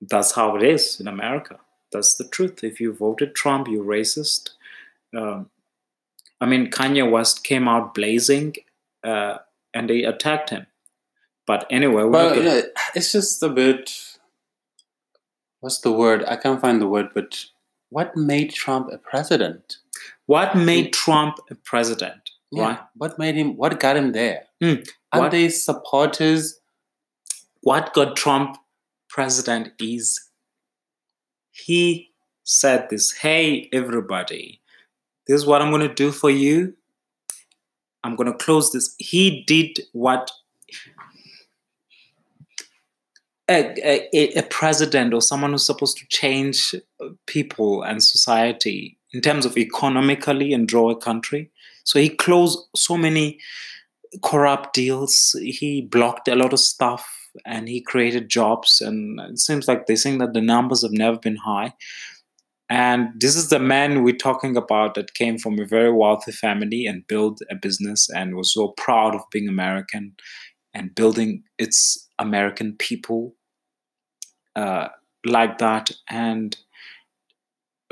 [0.00, 1.58] That's how it is in America.
[1.92, 2.62] That's the truth.
[2.62, 4.50] If you voted Trump, you're racist.
[5.14, 5.50] Um,
[6.40, 8.54] I mean, Kanye West came out blazing,
[9.02, 9.38] uh,
[9.74, 10.66] and they attacked him.
[11.48, 12.60] But anyway, we're But yeah,
[12.94, 13.90] it's just a bit.
[15.60, 16.22] What's the word?
[16.28, 17.42] I can't find the word, but
[17.88, 19.78] what made Trump a president?
[20.26, 22.30] what made Trump a president?
[22.52, 22.78] Yeah, Right?
[22.96, 23.56] What made him?
[23.56, 24.44] What got him there?
[24.62, 24.74] Hmm,
[25.12, 26.60] Are what- they supporters?
[27.62, 28.58] What got Trump
[29.08, 30.20] president is
[31.50, 32.10] he
[32.44, 34.60] said this Hey, everybody,
[35.26, 36.74] this is what I'm going to do for you.
[38.04, 38.94] I'm going to close this.
[38.98, 40.30] He did what
[43.50, 46.74] a, a, a president or someone who's supposed to change
[47.26, 51.50] people and society in terms of economically and draw a country.
[51.84, 53.38] So he closed so many
[54.22, 55.34] corrupt deals.
[55.40, 58.80] He blocked a lot of stuff and he created jobs.
[58.80, 61.72] And it seems like they're saying that the numbers have never been high.
[62.70, 66.84] And this is the man we're talking about that came from a very wealthy family
[66.84, 70.14] and built a business and was so proud of being American
[70.74, 73.34] and building its American people
[74.56, 74.88] uh,
[75.24, 75.90] like that.
[76.08, 76.56] And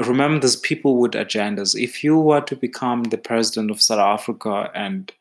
[0.05, 1.81] remember, there's people with agendas.
[1.81, 5.13] If you were to become the president of South Africa and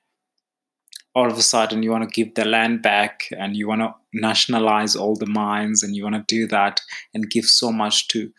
[1.15, 3.93] all of a sudden you want to give the land back and you want to
[4.13, 6.81] nationalize all the mines and you want to do that
[7.13, 8.31] and give so much to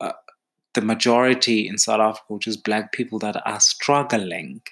[0.00, 0.12] uh,
[0.74, 4.62] the majority in South Africa, which is black people that are struggling.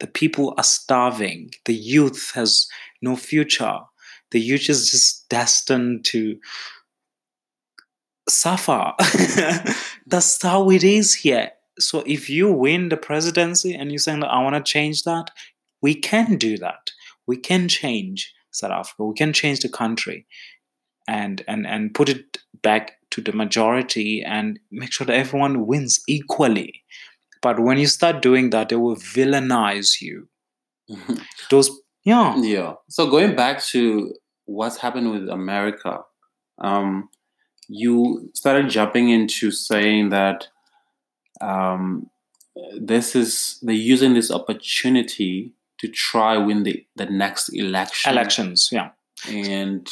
[0.00, 1.50] The people are starving.
[1.66, 2.66] The youth has
[3.02, 3.78] no future.
[4.30, 6.38] The youth is just destined to
[8.28, 8.92] suffer.
[10.06, 11.50] That's how it is here.
[11.78, 15.30] So if you win the presidency and you're saying that I want to change that,
[15.80, 16.90] we can do that.
[17.26, 19.04] We can change South Africa.
[19.04, 20.26] We can change the country
[21.08, 26.00] and and and put it back to the majority and make sure that everyone wins
[26.06, 26.82] equally.
[27.40, 30.28] But when you start doing that, they will villainize you.
[31.50, 31.70] Those
[32.04, 32.36] yeah.
[32.40, 32.74] Yeah.
[32.88, 34.14] So going back to
[34.44, 36.00] what's happened with America,
[36.58, 37.08] um,
[37.72, 40.48] you started jumping into saying that
[41.40, 42.10] um,
[42.78, 48.12] this is they're using this opportunity to try win the, the next election.
[48.12, 48.90] Elections, yeah.
[49.28, 49.88] And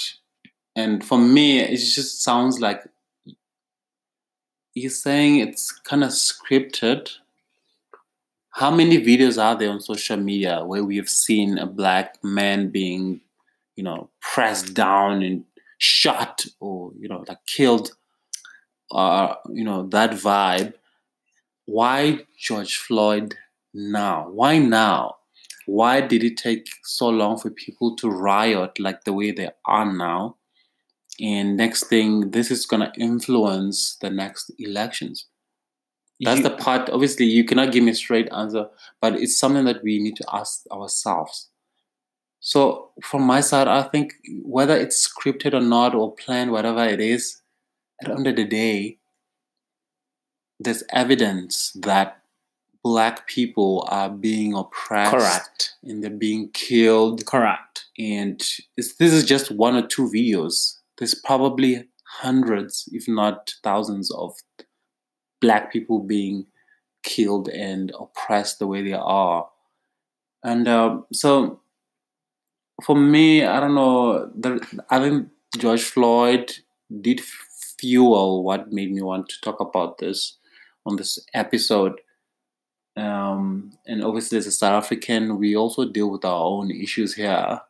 [0.76, 2.83] and for me, it just sounds like
[4.74, 7.11] you're saying it's kind of scripted.
[8.51, 12.68] How many videos are there on social media where we have seen a black man
[12.68, 13.20] being,
[13.74, 15.45] you know, pressed down and
[15.81, 17.93] shot or you know, like killed?
[18.93, 20.74] Uh, you know that vibe.
[21.66, 23.37] Why George Floyd
[23.74, 24.28] now?
[24.31, 25.16] Why now?
[25.66, 29.93] Why did it take so long for people to riot like the way they are
[29.93, 30.37] now?
[31.20, 35.26] And next thing, this is gonna influence the next elections.
[36.20, 36.91] That's You- the part.
[36.91, 38.70] Obviously, you cannot give me a straight answer,
[39.01, 41.50] but it's something that we need to ask ourselves.
[42.41, 47.01] So, from my side, I think whether it's scripted or not, or planned, whatever it
[47.01, 47.43] is,
[48.03, 48.99] at the end of the day,
[50.59, 52.20] there's evidence that
[52.82, 55.74] black people are being oppressed correct.
[55.82, 57.86] and they're being killed Correct.
[57.99, 58.41] and
[58.76, 61.88] it's, this is just one or two videos there's probably
[62.20, 64.34] hundreds if not thousands of
[65.41, 66.47] black people being
[67.03, 69.47] killed and oppressed the way they are
[70.43, 71.60] and um, so
[72.85, 75.28] for me i don't know the, i think
[75.59, 76.53] george floyd
[77.01, 77.20] did
[77.78, 80.37] fuel what made me want to talk about this
[80.87, 82.01] on this episode.
[82.97, 87.61] Um, and obviously as a south african we also deal with our own issues here.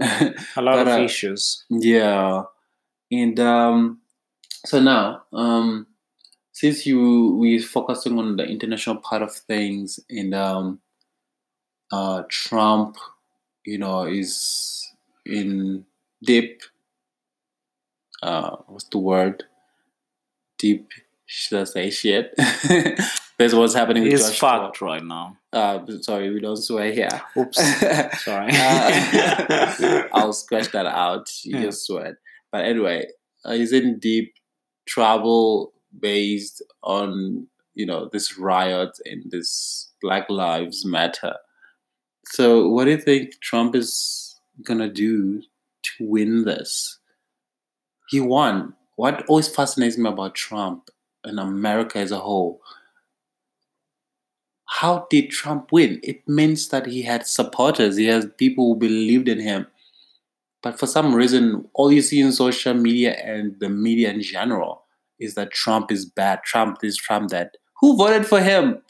[0.00, 1.64] A lot But, of uh, issues.
[1.68, 2.44] yeah,
[3.10, 4.00] and um,
[4.64, 5.88] so now, um,
[6.52, 10.80] since you we're focusing on the international part of things, and um,
[11.90, 12.96] uh, Trump,
[13.68, 14.90] you know, is
[15.26, 15.84] in
[16.24, 16.62] deep.
[18.22, 19.44] Uh, what's the word?
[20.58, 20.88] Deep.
[21.26, 22.34] Should I say shit?
[23.38, 24.36] That's what's happening with Floyd.
[24.36, 25.36] fucked right now.
[25.52, 27.20] Uh, sorry, we don't swear here.
[27.36, 27.56] Oops.
[28.24, 28.50] Sorry.
[28.52, 31.28] Uh, I'll scratch that out.
[31.44, 31.62] You Yeah.
[31.66, 32.14] just sweat.
[32.50, 33.06] But anyway,
[33.44, 34.34] uh, he's in deep
[34.88, 41.34] trouble based on you know this riot and this Black Lives Matter.
[42.30, 46.98] So, what do you think Trump is gonna do to win this?
[48.08, 48.74] He won.
[48.96, 50.90] What always fascinates me about Trump
[51.24, 52.60] and America as a whole,
[54.66, 56.00] how did Trump win?
[56.02, 59.66] It means that he had supporters, he has people who believed in him.
[60.62, 64.82] But for some reason, all you see in social media and the media in general
[65.18, 67.56] is that Trump is bad, Trump this, Trump that.
[67.80, 68.82] Who voted for him?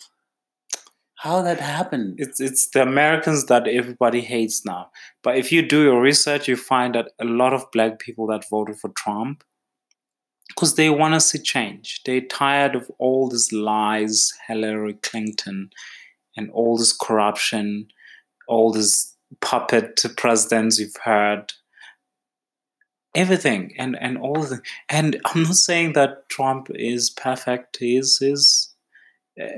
[1.18, 2.14] How that happened?
[2.18, 4.90] It's it's the Americans that everybody hates now.
[5.24, 8.48] But if you do your research, you find that a lot of black people that
[8.48, 9.42] voted for Trump
[10.48, 12.02] because they want to see change.
[12.04, 15.70] They're tired of all these lies, Hillary Clinton,
[16.36, 17.88] and all this corruption,
[18.46, 21.52] all these puppet presidents you've heard.
[23.16, 27.78] Everything and and all the and I'm not saying that Trump is perfect.
[27.80, 28.72] He is is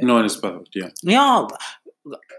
[0.03, 0.71] no one is perfect.
[0.75, 0.91] Yeah.
[1.03, 1.47] yeah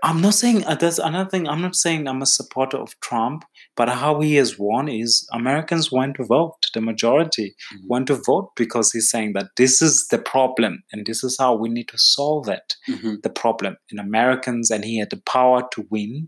[0.03, 3.45] i'm not saying uh, that's another thing i'm not saying i'm a supporter of trump
[3.75, 7.87] but how he has won is americans went to vote the majority Mhm.
[7.87, 11.51] went to vote because he's saying that this is the problem and this is how
[11.55, 13.21] we need to solve it Mhm.
[13.21, 16.27] the problem in americans and he had the power to win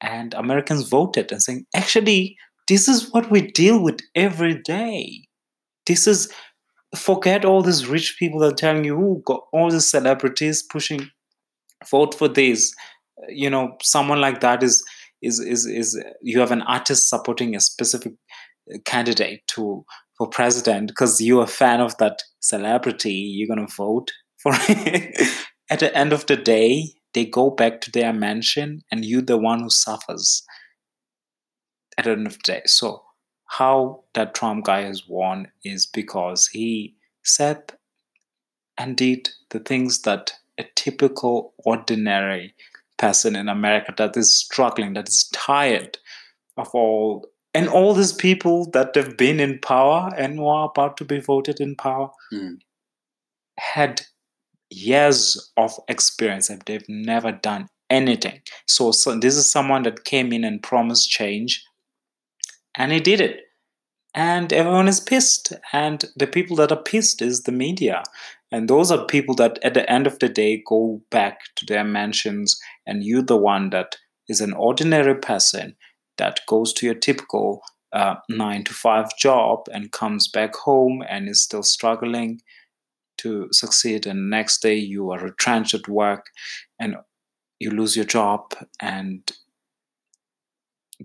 [0.00, 2.36] and americans voted and saying actually
[2.68, 5.00] this is what we deal with every day
[5.86, 6.32] this is
[6.96, 11.10] forget all these rich people that are telling you "Ooh, got all these celebrities pushing
[11.90, 12.74] vote for this.
[13.28, 14.84] You know someone like that is
[15.22, 18.12] is is is you have an artist supporting a specific
[18.72, 19.84] uh, candidate to
[20.18, 24.10] for president because you're a fan of that celebrity you're going to vote
[24.42, 25.28] for it
[25.70, 29.38] at the end of the day they go back to their mansion and you're the
[29.38, 30.44] one who suffers.
[31.96, 33.05] At the end of the day so
[33.46, 37.72] how that trump guy has won is because he said
[38.78, 42.54] and did the things that a typical ordinary
[42.98, 45.98] person in America that is struggling, that is tired
[46.56, 50.98] of all and all these people that have been in power and who are about
[50.98, 52.58] to be voted in power Mm.
[53.58, 54.02] had
[54.70, 58.40] years of experience and they've never done anything.
[58.66, 61.64] So, so this is someone that came in and promised change
[62.76, 63.40] and he did it.
[64.14, 65.52] And everyone is pissed.
[65.72, 68.02] And the people that are pissed is the media.
[68.50, 71.84] And those are people that at the end of the day go back to their
[71.84, 73.96] mansions, and you're the one that
[74.28, 75.76] is an ordinary person
[76.16, 77.60] that goes to your typical
[77.92, 82.40] uh, nine to five job and comes back home and is still struggling
[83.18, 84.06] to succeed.
[84.06, 86.26] And next day you are retrenched at work
[86.78, 86.96] and
[87.58, 89.30] you lose your job, and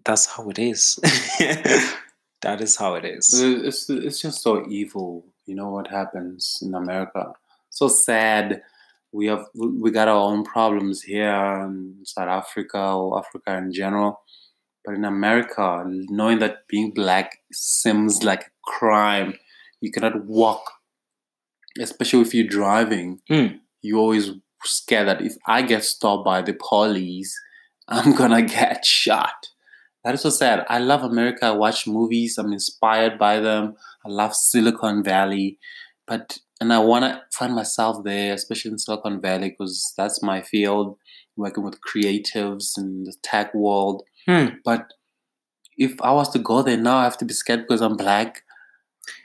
[0.05, 0.99] that's how it is.
[2.41, 3.33] that is how it is.
[3.33, 5.25] It's it's just so evil.
[5.45, 7.33] You know what happens in America.
[7.69, 8.61] So sad.
[9.11, 14.21] We have we got our own problems here in South Africa or Africa in general.
[14.85, 19.35] But in America, knowing that being black seems like a crime,
[19.79, 20.71] you cannot walk,
[21.79, 23.19] especially if you're driving.
[23.29, 23.59] Mm.
[23.81, 24.31] You're always
[24.63, 27.37] scared that if I get stopped by the police,
[27.87, 29.50] I'm gonna get shot.
[30.03, 30.65] That is so sad.
[30.67, 31.45] I love America.
[31.45, 32.37] I watch movies.
[32.37, 33.75] I'm inspired by them.
[34.05, 35.59] I love Silicon Valley,
[36.07, 40.41] but and I want to find myself there, especially in Silicon Valley, because that's my
[40.41, 40.97] field,
[41.35, 44.03] working with creatives in the tech world.
[44.27, 44.47] Hmm.
[44.63, 44.93] But
[45.77, 48.43] if I was to go there now, I have to be scared because I'm black.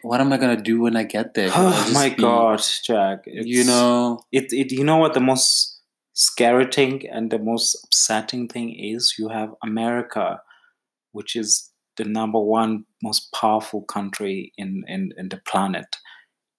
[0.03, 1.51] What am I gonna do when I get there?
[1.55, 3.25] Oh my be- god, Jack!
[3.27, 5.77] You know, it, it you know what the most
[6.17, 10.41] scary thing and the most upsetting thing is you have america
[11.17, 15.97] which is the number one most powerful country in, in, in the planet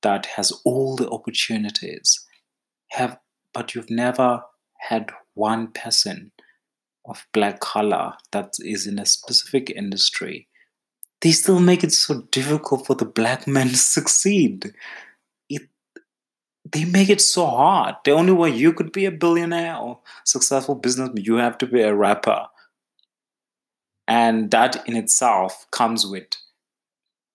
[0.01, 2.25] that has all the opportunities
[2.89, 3.19] have
[3.53, 4.41] but you've never
[4.79, 6.31] had one person
[7.05, 10.47] of black color that is in a specific industry
[11.21, 14.73] they still make it so difficult for the black men to succeed
[15.49, 15.69] it
[16.73, 17.95] they make it so hard.
[18.03, 21.81] The only way you could be a billionaire or successful businessman, you have to be
[21.81, 22.47] a rapper.
[24.07, 26.27] And that in itself comes with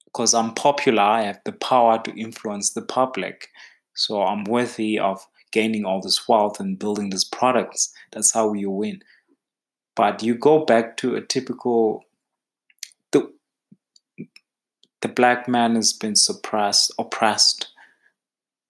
[0.07, 3.49] because I'm popular, I have the power to influence the public.
[3.95, 7.93] So I'm worthy of gaining all this wealth and building these products.
[8.13, 9.03] That's how you win.
[9.95, 12.05] But you go back to a typical
[13.13, 13.31] the
[15.01, 17.69] the black man has been suppressed, oppressed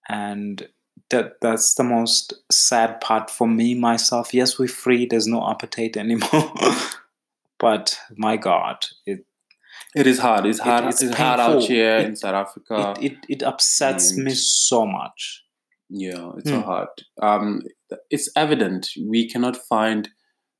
[0.09, 0.69] and
[1.11, 5.97] that that's the most sad part for me myself yes we're free there's no apartheid
[5.97, 6.53] anymore
[7.63, 9.21] but my god it
[9.95, 10.45] it is hard.
[10.47, 10.85] It's It- hard.
[10.91, 12.95] it's it's, hard out here It- in South Africa.
[13.01, 15.21] it, it, it upsets me so much
[16.05, 16.67] Yeah, it's so Hmm.
[16.73, 16.89] hard.
[17.29, 17.47] Um,
[18.15, 18.83] it's evident
[19.15, 20.03] we cannot find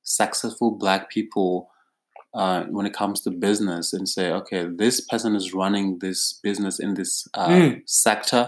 [0.03, 1.53] successful black people
[2.41, 6.77] uh, when it comes to business and say, okay, this person is running this business
[6.85, 7.73] in this uh, Hmm.
[7.87, 8.43] sector.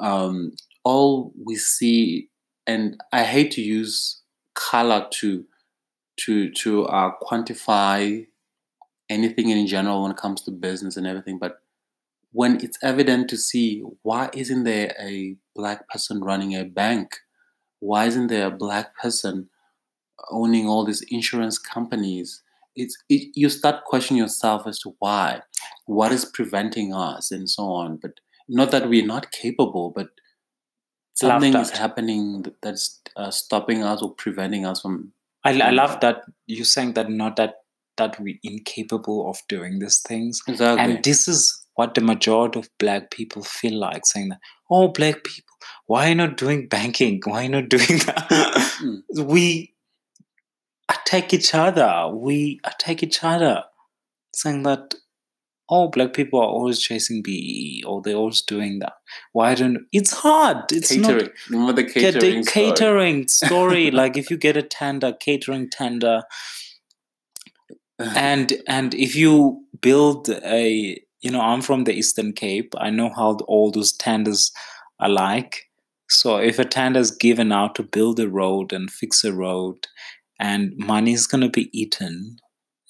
[0.00, 0.52] Um,
[0.84, 2.28] all we see
[2.66, 4.22] and I hate to use
[4.54, 5.44] color to
[6.18, 8.26] to to uh, quantify
[9.08, 11.60] anything in general when it comes to business and everything, but
[12.32, 17.16] when it's evident to see why isn't there a black person running a bank?
[17.80, 19.48] Why isn't there a black person
[20.30, 22.42] owning all these insurance companies?
[22.74, 25.42] It's it, you start questioning yourself as to why,
[25.86, 27.96] what is preventing us, and so on.
[27.96, 30.08] But not that we're not capable, but
[31.14, 35.12] something is happening that's uh, stopping us or preventing us from.
[35.46, 36.00] I, I love that.
[36.00, 37.54] that you saying that not that
[37.96, 40.40] that we're incapable of doing these things.
[40.46, 40.84] Exactly.
[40.84, 44.40] And this is what the majority of black people feel like saying that,
[44.70, 45.54] oh, black people,
[45.86, 47.20] why are you not doing banking?
[47.24, 48.28] Why are you not doing that?
[48.82, 49.24] Mm.
[49.26, 49.74] we
[50.88, 52.10] attack each other.
[52.12, 53.64] We attack each other,
[54.34, 54.94] saying that,
[55.68, 58.94] oh, black people are always chasing BEE or they're always doing that.
[59.32, 60.70] Why don't it's hard.
[60.72, 61.24] It's catering.
[61.24, 62.36] not Remember the catering?
[62.36, 62.66] the story?
[62.66, 63.90] catering story.
[63.90, 66.22] like if you get a tender, catering tender,
[67.98, 73.10] and and if you build a you know i'm from the eastern cape i know
[73.10, 74.52] how all those tenders
[75.00, 75.62] are like
[76.08, 79.86] so if a tender is given out to build a road and fix a road
[80.38, 82.36] and money is going to be eaten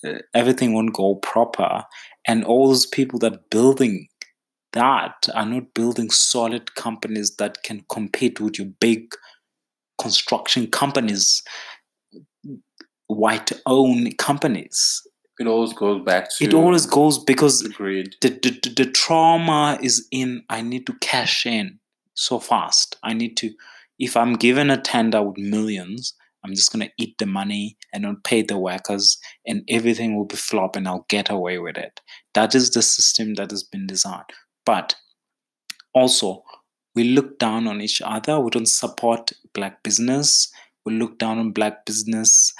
[0.04, 1.84] uh, everything won't go proper
[2.26, 4.08] and all those people that building
[4.72, 9.14] that are not building solid companies that can compete with your big
[9.98, 11.42] construction companies
[13.08, 15.02] white owned companies.
[15.38, 17.68] It always goes back to it always goes because the
[18.20, 21.78] the, the, the, the trauma is in i need to cash in
[22.14, 22.96] so fast.
[23.02, 23.50] I need to
[23.98, 26.14] if i'm given a tender with millions
[26.46, 30.24] i'm just going to eat the money and not pay the workers and everything will
[30.24, 32.00] be flop and i'll get away with it.
[32.34, 34.30] That is the system that has been designed.
[34.64, 34.94] But
[35.94, 36.42] also
[36.94, 38.40] we look down on each other.
[38.40, 40.50] We don't support black business.
[40.84, 42.52] We look down on black business.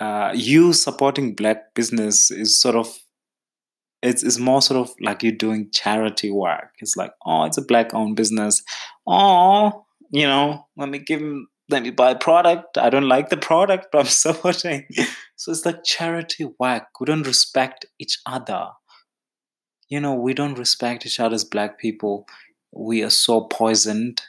[0.00, 2.98] Uh, you supporting black business is sort of
[4.02, 6.72] it's, it's more sort of like you're doing charity work.
[6.78, 8.62] It's like oh it's a black owned business.
[9.06, 12.76] Oh you know let me give him let me buy a product.
[12.78, 14.86] I don't like the product but i'm supporting.
[15.36, 16.84] So it's like charity work.
[17.00, 18.68] We don't respect each other.
[19.88, 22.26] You know we don't respect each other as black people.
[22.72, 24.22] We are so poisoned.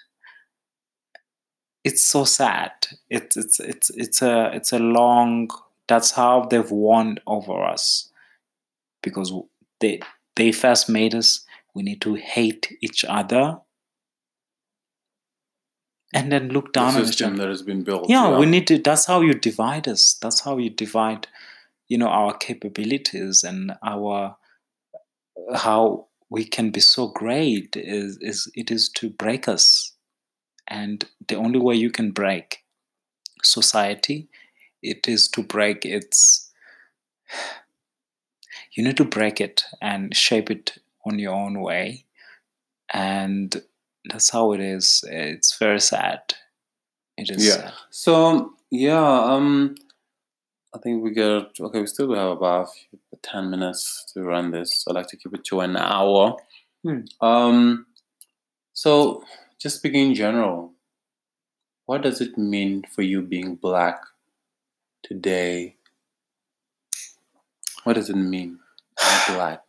[1.83, 2.71] It's so sad.
[3.09, 5.49] It's it's it's it's a it's a long
[5.87, 8.09] that's how they've won over us.
[9.01, 9.33] Because
[9.79, 9.99] they
[10.35, 11.45] they first made us.
[11.75, 13.57] We need to hate each other
[16.13, 18.09] and then look The down on each system that has been built.
[18.09, 20.13] yeah we need to that's how you divide us.
[20.21, 21.27] That's how you divide
[21.87, 24.37] you know our capabilities and our
[25.55, 29.91] how we can be so great is is it is to break us.
[30.67, 32.59] And the only way you can break
[33.43, 34.29] society
[34.81, 36.51] it is to break its
[38.75, 42.05] you need to break it and shape it on your own way.
[42.93, 43.61] And
[44.09, 46.21] that's how it is it's very sad
[47.17, 47.53] it is Yeah.
[47.55, 47.73] sad.
[47.91, 49.75] So yeah, um,
[50.73, 51.79] I think we got okay.
[51.81, 52.69] We still have about
[53.21, 54.83] ten minutes to run this.
[54.89, 56.37] I like to keep it to an hour.
[56.83, 57.01] Hmm.
[57.21, 57.85] Um,
[58.73, 59.23] so
[59.61, 60.73] just speaking in general,
[61.85, 64.01] what does it mean for you being black
[65.03, 65.75] today?
[67.83, 68.57] What does it mean
[68.97, 69.61] being black?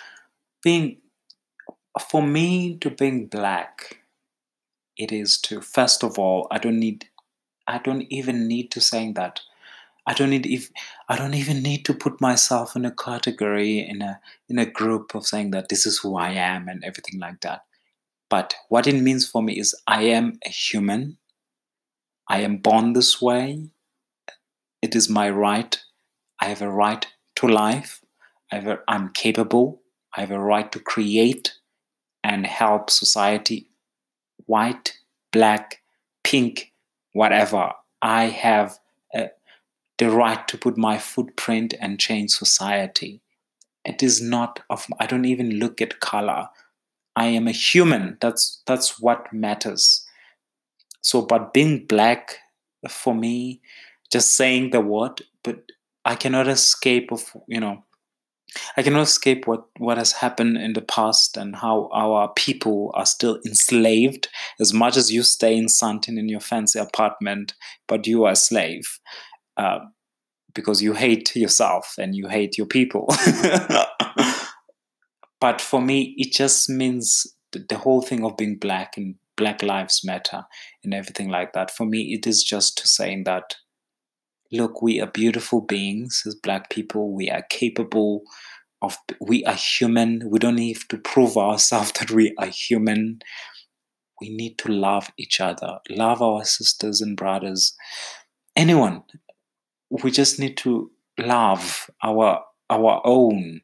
[0.62, 0.96] being
[1.98, 3.98] for me to being black
[4.96, 7.08] it is to first of all i don't need
[7.66, 9.40] i don't even need to saying that.
[10.06, 10.70] I don't need if
[11.08, 15.14] i don't even need to put myself in a category in a in a group
[15.14, 17.64] of saying that this is who i am and everything like that.
[18.30, 21.18] But what it means for me is i am a human.
[22.28, 23.68] I am born this way.
[24.82, 25.78] It is my right.
[26.40, 28.00] I have a right to life.
[28.50, 29.82] I have a, i'm capable.
[30.16, 31.52] I have a right to create
[32.24, 33.68] and help society,
[34.46, 34.96] white,
[35.32, 35.80] black,
[36.24, 36.72] pink,
[37.12, 37.72] whatever.
[38.02, 38.78] I have
[39.14, 39.26] uh,
[39.98, 43.20] the right to put my footprint and change society.
[43.84, 44.86] It is not of.
[45.00, 46.48] I don't even look at color.
[47.16, 48.18] I am a human.
[48.20, 50.04] That's that's what matters.
[51.00, 52.36] So, but being black
[52.88, 53.60] for me,
[54.12, 55.60] just saying the word, but
[56.04, 57.84] I cannot escape of you know
[58.76, 63.06] I cannot escape what, what has happened in the past and how our people are
[63.06, 64.28] still enslaved.
[64.58, 67.54] As much as you stay in Sandton in your fancy apartment,
[67.86, 68.98] but you are a slave
[69.56, 69.80] uh,
[70.54, 73.06] because you hate yourself and you hate your people.
[75.40, 80.04] but for me, it just means the, whole thing of being black and Black Lives
[80.04, 80.42] Matter
[80.84, 81.70] and everything like that.
[81.70, 83.54] For me, it is just saying that,
[84.52, 87.12] look, we are beautiful beings as Black people.
[87.12, 88.22] We are capable
[88.82, 90.22] of, we are human.
[90.28, 93.20] We don't need to prove ourselves that we are human.
[94.20, 97.76] We need to love each other, love our sisters and brothers,
[98.56, 99.04] anyone.
[99.90, 103.62] We just need to love our our own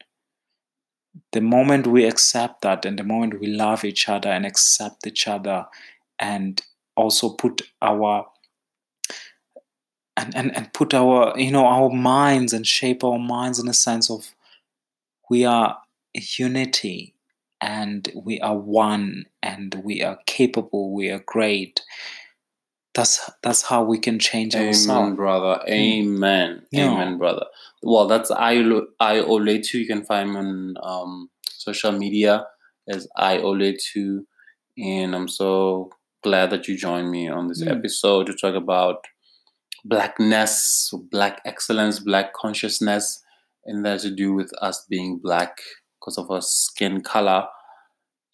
[1.31, 5.27] the moment we accept that and the moment we love each other and accept each
[5.27, 5.65] other
[6.19, 6.61] and
[6.95, 8.25] also put our
[10.17, 13.73] and, and, and put our you know our minds and shape our minds in a
[13.73, 14.33] sense of
[15.29, 15.77] we are
[16.13, 17.13] unity
[17.61, 21.81] and we are one and we are capable we are great
[22.93, 25.61] that's that's how we can change Amen, ourselves brother.
[25.67, 26.65] Amen.
[26.71, 26.91] Yeah.
[26.93, 27.45] Amen, brother.
[27.83, 28.53] Well, that's I
[29.01, 29.73] I Oletu.
[29.73, 32.47] You can find me on um, social media
[32.87, 34.21] as I Oletu,
[34.77, 35.91] and I'm so
[36.23, 37.77] glad that you joined me on this Mm.
[37.77, 39.05] episode to talk about
[39.85, 43.23] blackness, black excellence, black consciousness,
[43.65, 45.57] and that to do with us being black
[45.99, 47.47] because of our skin color.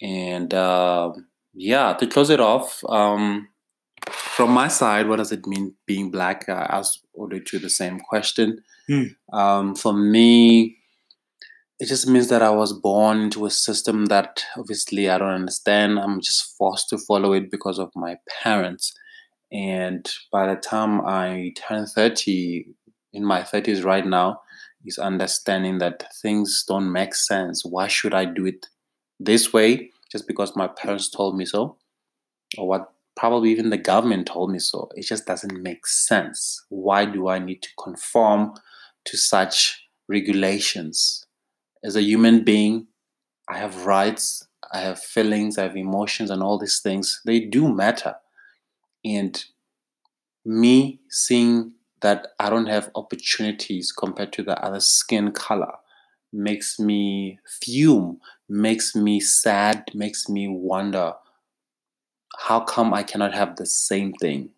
[0.01, 3.49] And um yeah, to close it off, um,
[4.09, 6.47] from my side, what does it mean being black?
[6.47, 8.63] I asked Oletu the same question.
[8.87, 9.03] Hmm.
[9.33, 10.77] Um, for me,
[11.79, 15.99] it just means that I was born into a system that obviously I don't understand.
[15.99, 18.93] I'm just forced to follow it because of my parents.
[19.51, 22.67] And by the time I turn 30,
[23.13, 24.41] in my 30s right now,
[24.85, 27.63] is understanding that things don't make sense.
[27.65, 28.67] Why should I do it
[29.19, 31.77] this way just because my parents told me so?
[32.57, 34.89] Or what probably even the government told me so.
[34.95, 36.65] It just doesn't make sense.
[36.69, 38.53] Why do I need to conform
[39.05, 41.25] to such regulations?
[41.83, 42.87] As a human being,
[43.49, 47.21] I have rights, I have feelings, I have emotions, and all these things.
[47.25, 48.15] They do matter.
[49.03, 49.43] And
[50.45, 55.73] me seeing that I don't have opportunities compared to the other skin color
[56.33, 61.13] makes me fume, makes me sad, makes me wonder
[62.39, 64.49] how come I cannot have the same thing?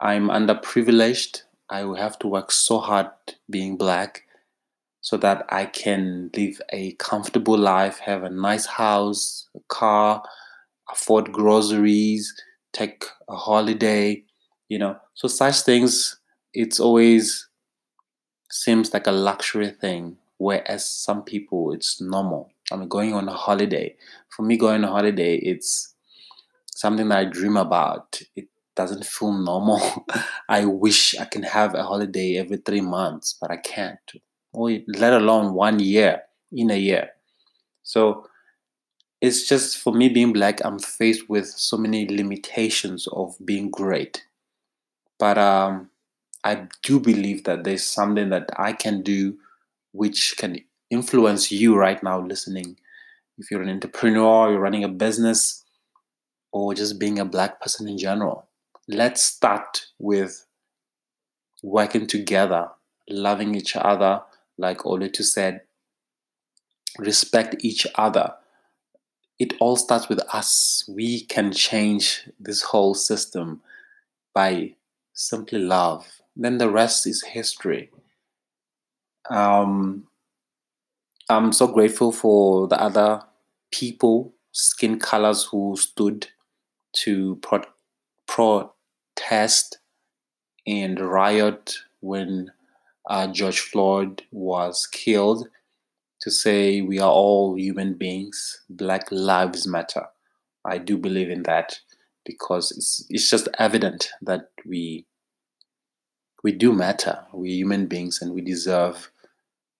[0.00, 1.42] I'm underprivileged.
[1.70, 3.08] I will have to work so hard
[3.48, 4.24] being black
[5.00, 10.22] so that I can live a comfortable life, have a nice house, a car,
[10.90, 12.34] afford groceries,
[12.74, 14.22] take a holiday,
[14.68, 14.96] you know.
[15.14, 16.16] So such things
[16.52, 17.48] it's always
[18.50, 22.50] seems like a luxury thing, whereas some people it's normal.
[22.70, 23.96] I mean going on a holiday.
[24.28, 25.94] For me going on a holiday it's
[26.66, 28.20] something that I dream about.
[28.36, 30.06] It doesn't feel normal.
[30.48, 34.12] I wish I can have a holiday every three months, but I can't.
[34.52, 36.22] Or let alone one year
[36.52, 37.10] in a year.
[37.82, 38.26] So
[39.24, 44.26] it's just for me being black, I'm faced with so many limitations of being great.
[45.18, 45.88] But um,
[46.44, 49.38] I do believe that there's something that I can do
[49.92, 50.58] which can
[50.90, 52.76] influence you right now listening.
[53.38, 55.64] If you're an entrepreneur, you're running a business,
[56.52, 58.46] or just being a black person in general.
[58.86, 60.44] Let's start with
[61.62, 62.68] working together,
[63.08, 64.20] loving each other,
[64.58, 65.62] like Oletu said,
[66.98, 68.34] respect each other.
[69.38, 70.84] It all starts with us.
[70.88, 73.60] We can change this whole system
[74.32, 74.74] by
[75.12, 76.06] simply love.
[76.36, 77.90] Then the rest is history.
[79.30, 80.06] Um,
[81.28, 83.22] I'm so grateful for the other
[83.70, 86.28] people, skin colors who stood
[86.96, 87.62] to pro-
[88.26, 89.78] protest
[90.66, 92.52] and riot when
[93.08, 95.48] uh, George Floyd was killed
[96.24, 98.62] to say we are all human beings.
[98.70, 100.06] Black lives matter.
[100.64, 101.80] I do believe in that
[102.24, 105.04] because it's it's just evident that we
[106.42, 107.26] we do matter.
[107.34, 109.10] We're human beings and we deserve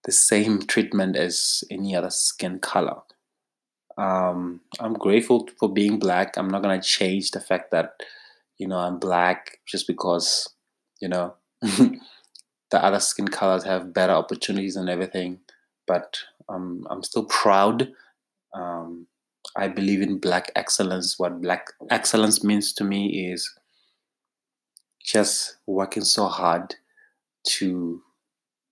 [0.03, 3.01] the same treatment as any other skin color.
[3.97, 6.37] Um, I'm grateful for being black.
[6.37, 8.03] I'm not gonna change the fact that
[8.59, 10.47] you know I'm black just because
[11.01, 11.99] you know the
[12.73, 15.39] other skin colors have better opportunities and everything.
[15.87, 16.19] But
[16.49, 17.91] um, I'm still proud.
[18.53, 19.07] Um,
[19.55, 21.19] I believe in black excellence.
[21.19, 23.53] What black excellence means to me is
[25.03, 26.75] just working so hard
[27.43, 28.01] to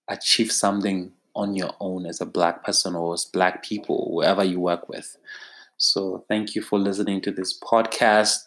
[0.10, 4.60] achieve something on your own as a black person or as black people, wherever you
[4.60, 5.18] work with.
[5.78, 8.46] So thank you for listening to this podcast.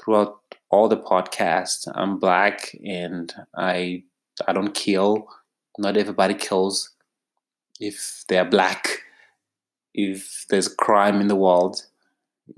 [0.00, 0.40] Throughout
[0.70, 4.04] all the podcasts, I'm black and I
[4.46, 5.26] I don't kill.
[5.76, 6.90] Not everybody kills
[7.80, 9.02] if they're black.
[9.94, 11.82] If there's crime in the world,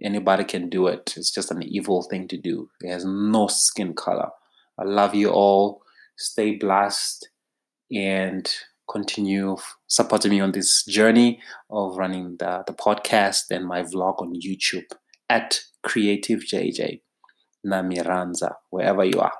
[0.02, 1.14] anybody can do it.
[1.16, 2.68] It's just an evil thing to do.
[2.80, 4.30] It has no skin color.
[4.78, 5.82] I love you all.
[6.16, 7.28] Stay blessed
[7.90, 8.52] and
[8.90, 9.56] continue
[9.86, 11.40] supporting me on this journey
[11.70, 14.92] of running the, the podcast and my vlog on YouTube
[15.28, 17.00] at Creative JJ
[17.66, 19.32] Namiranza, wherever you are.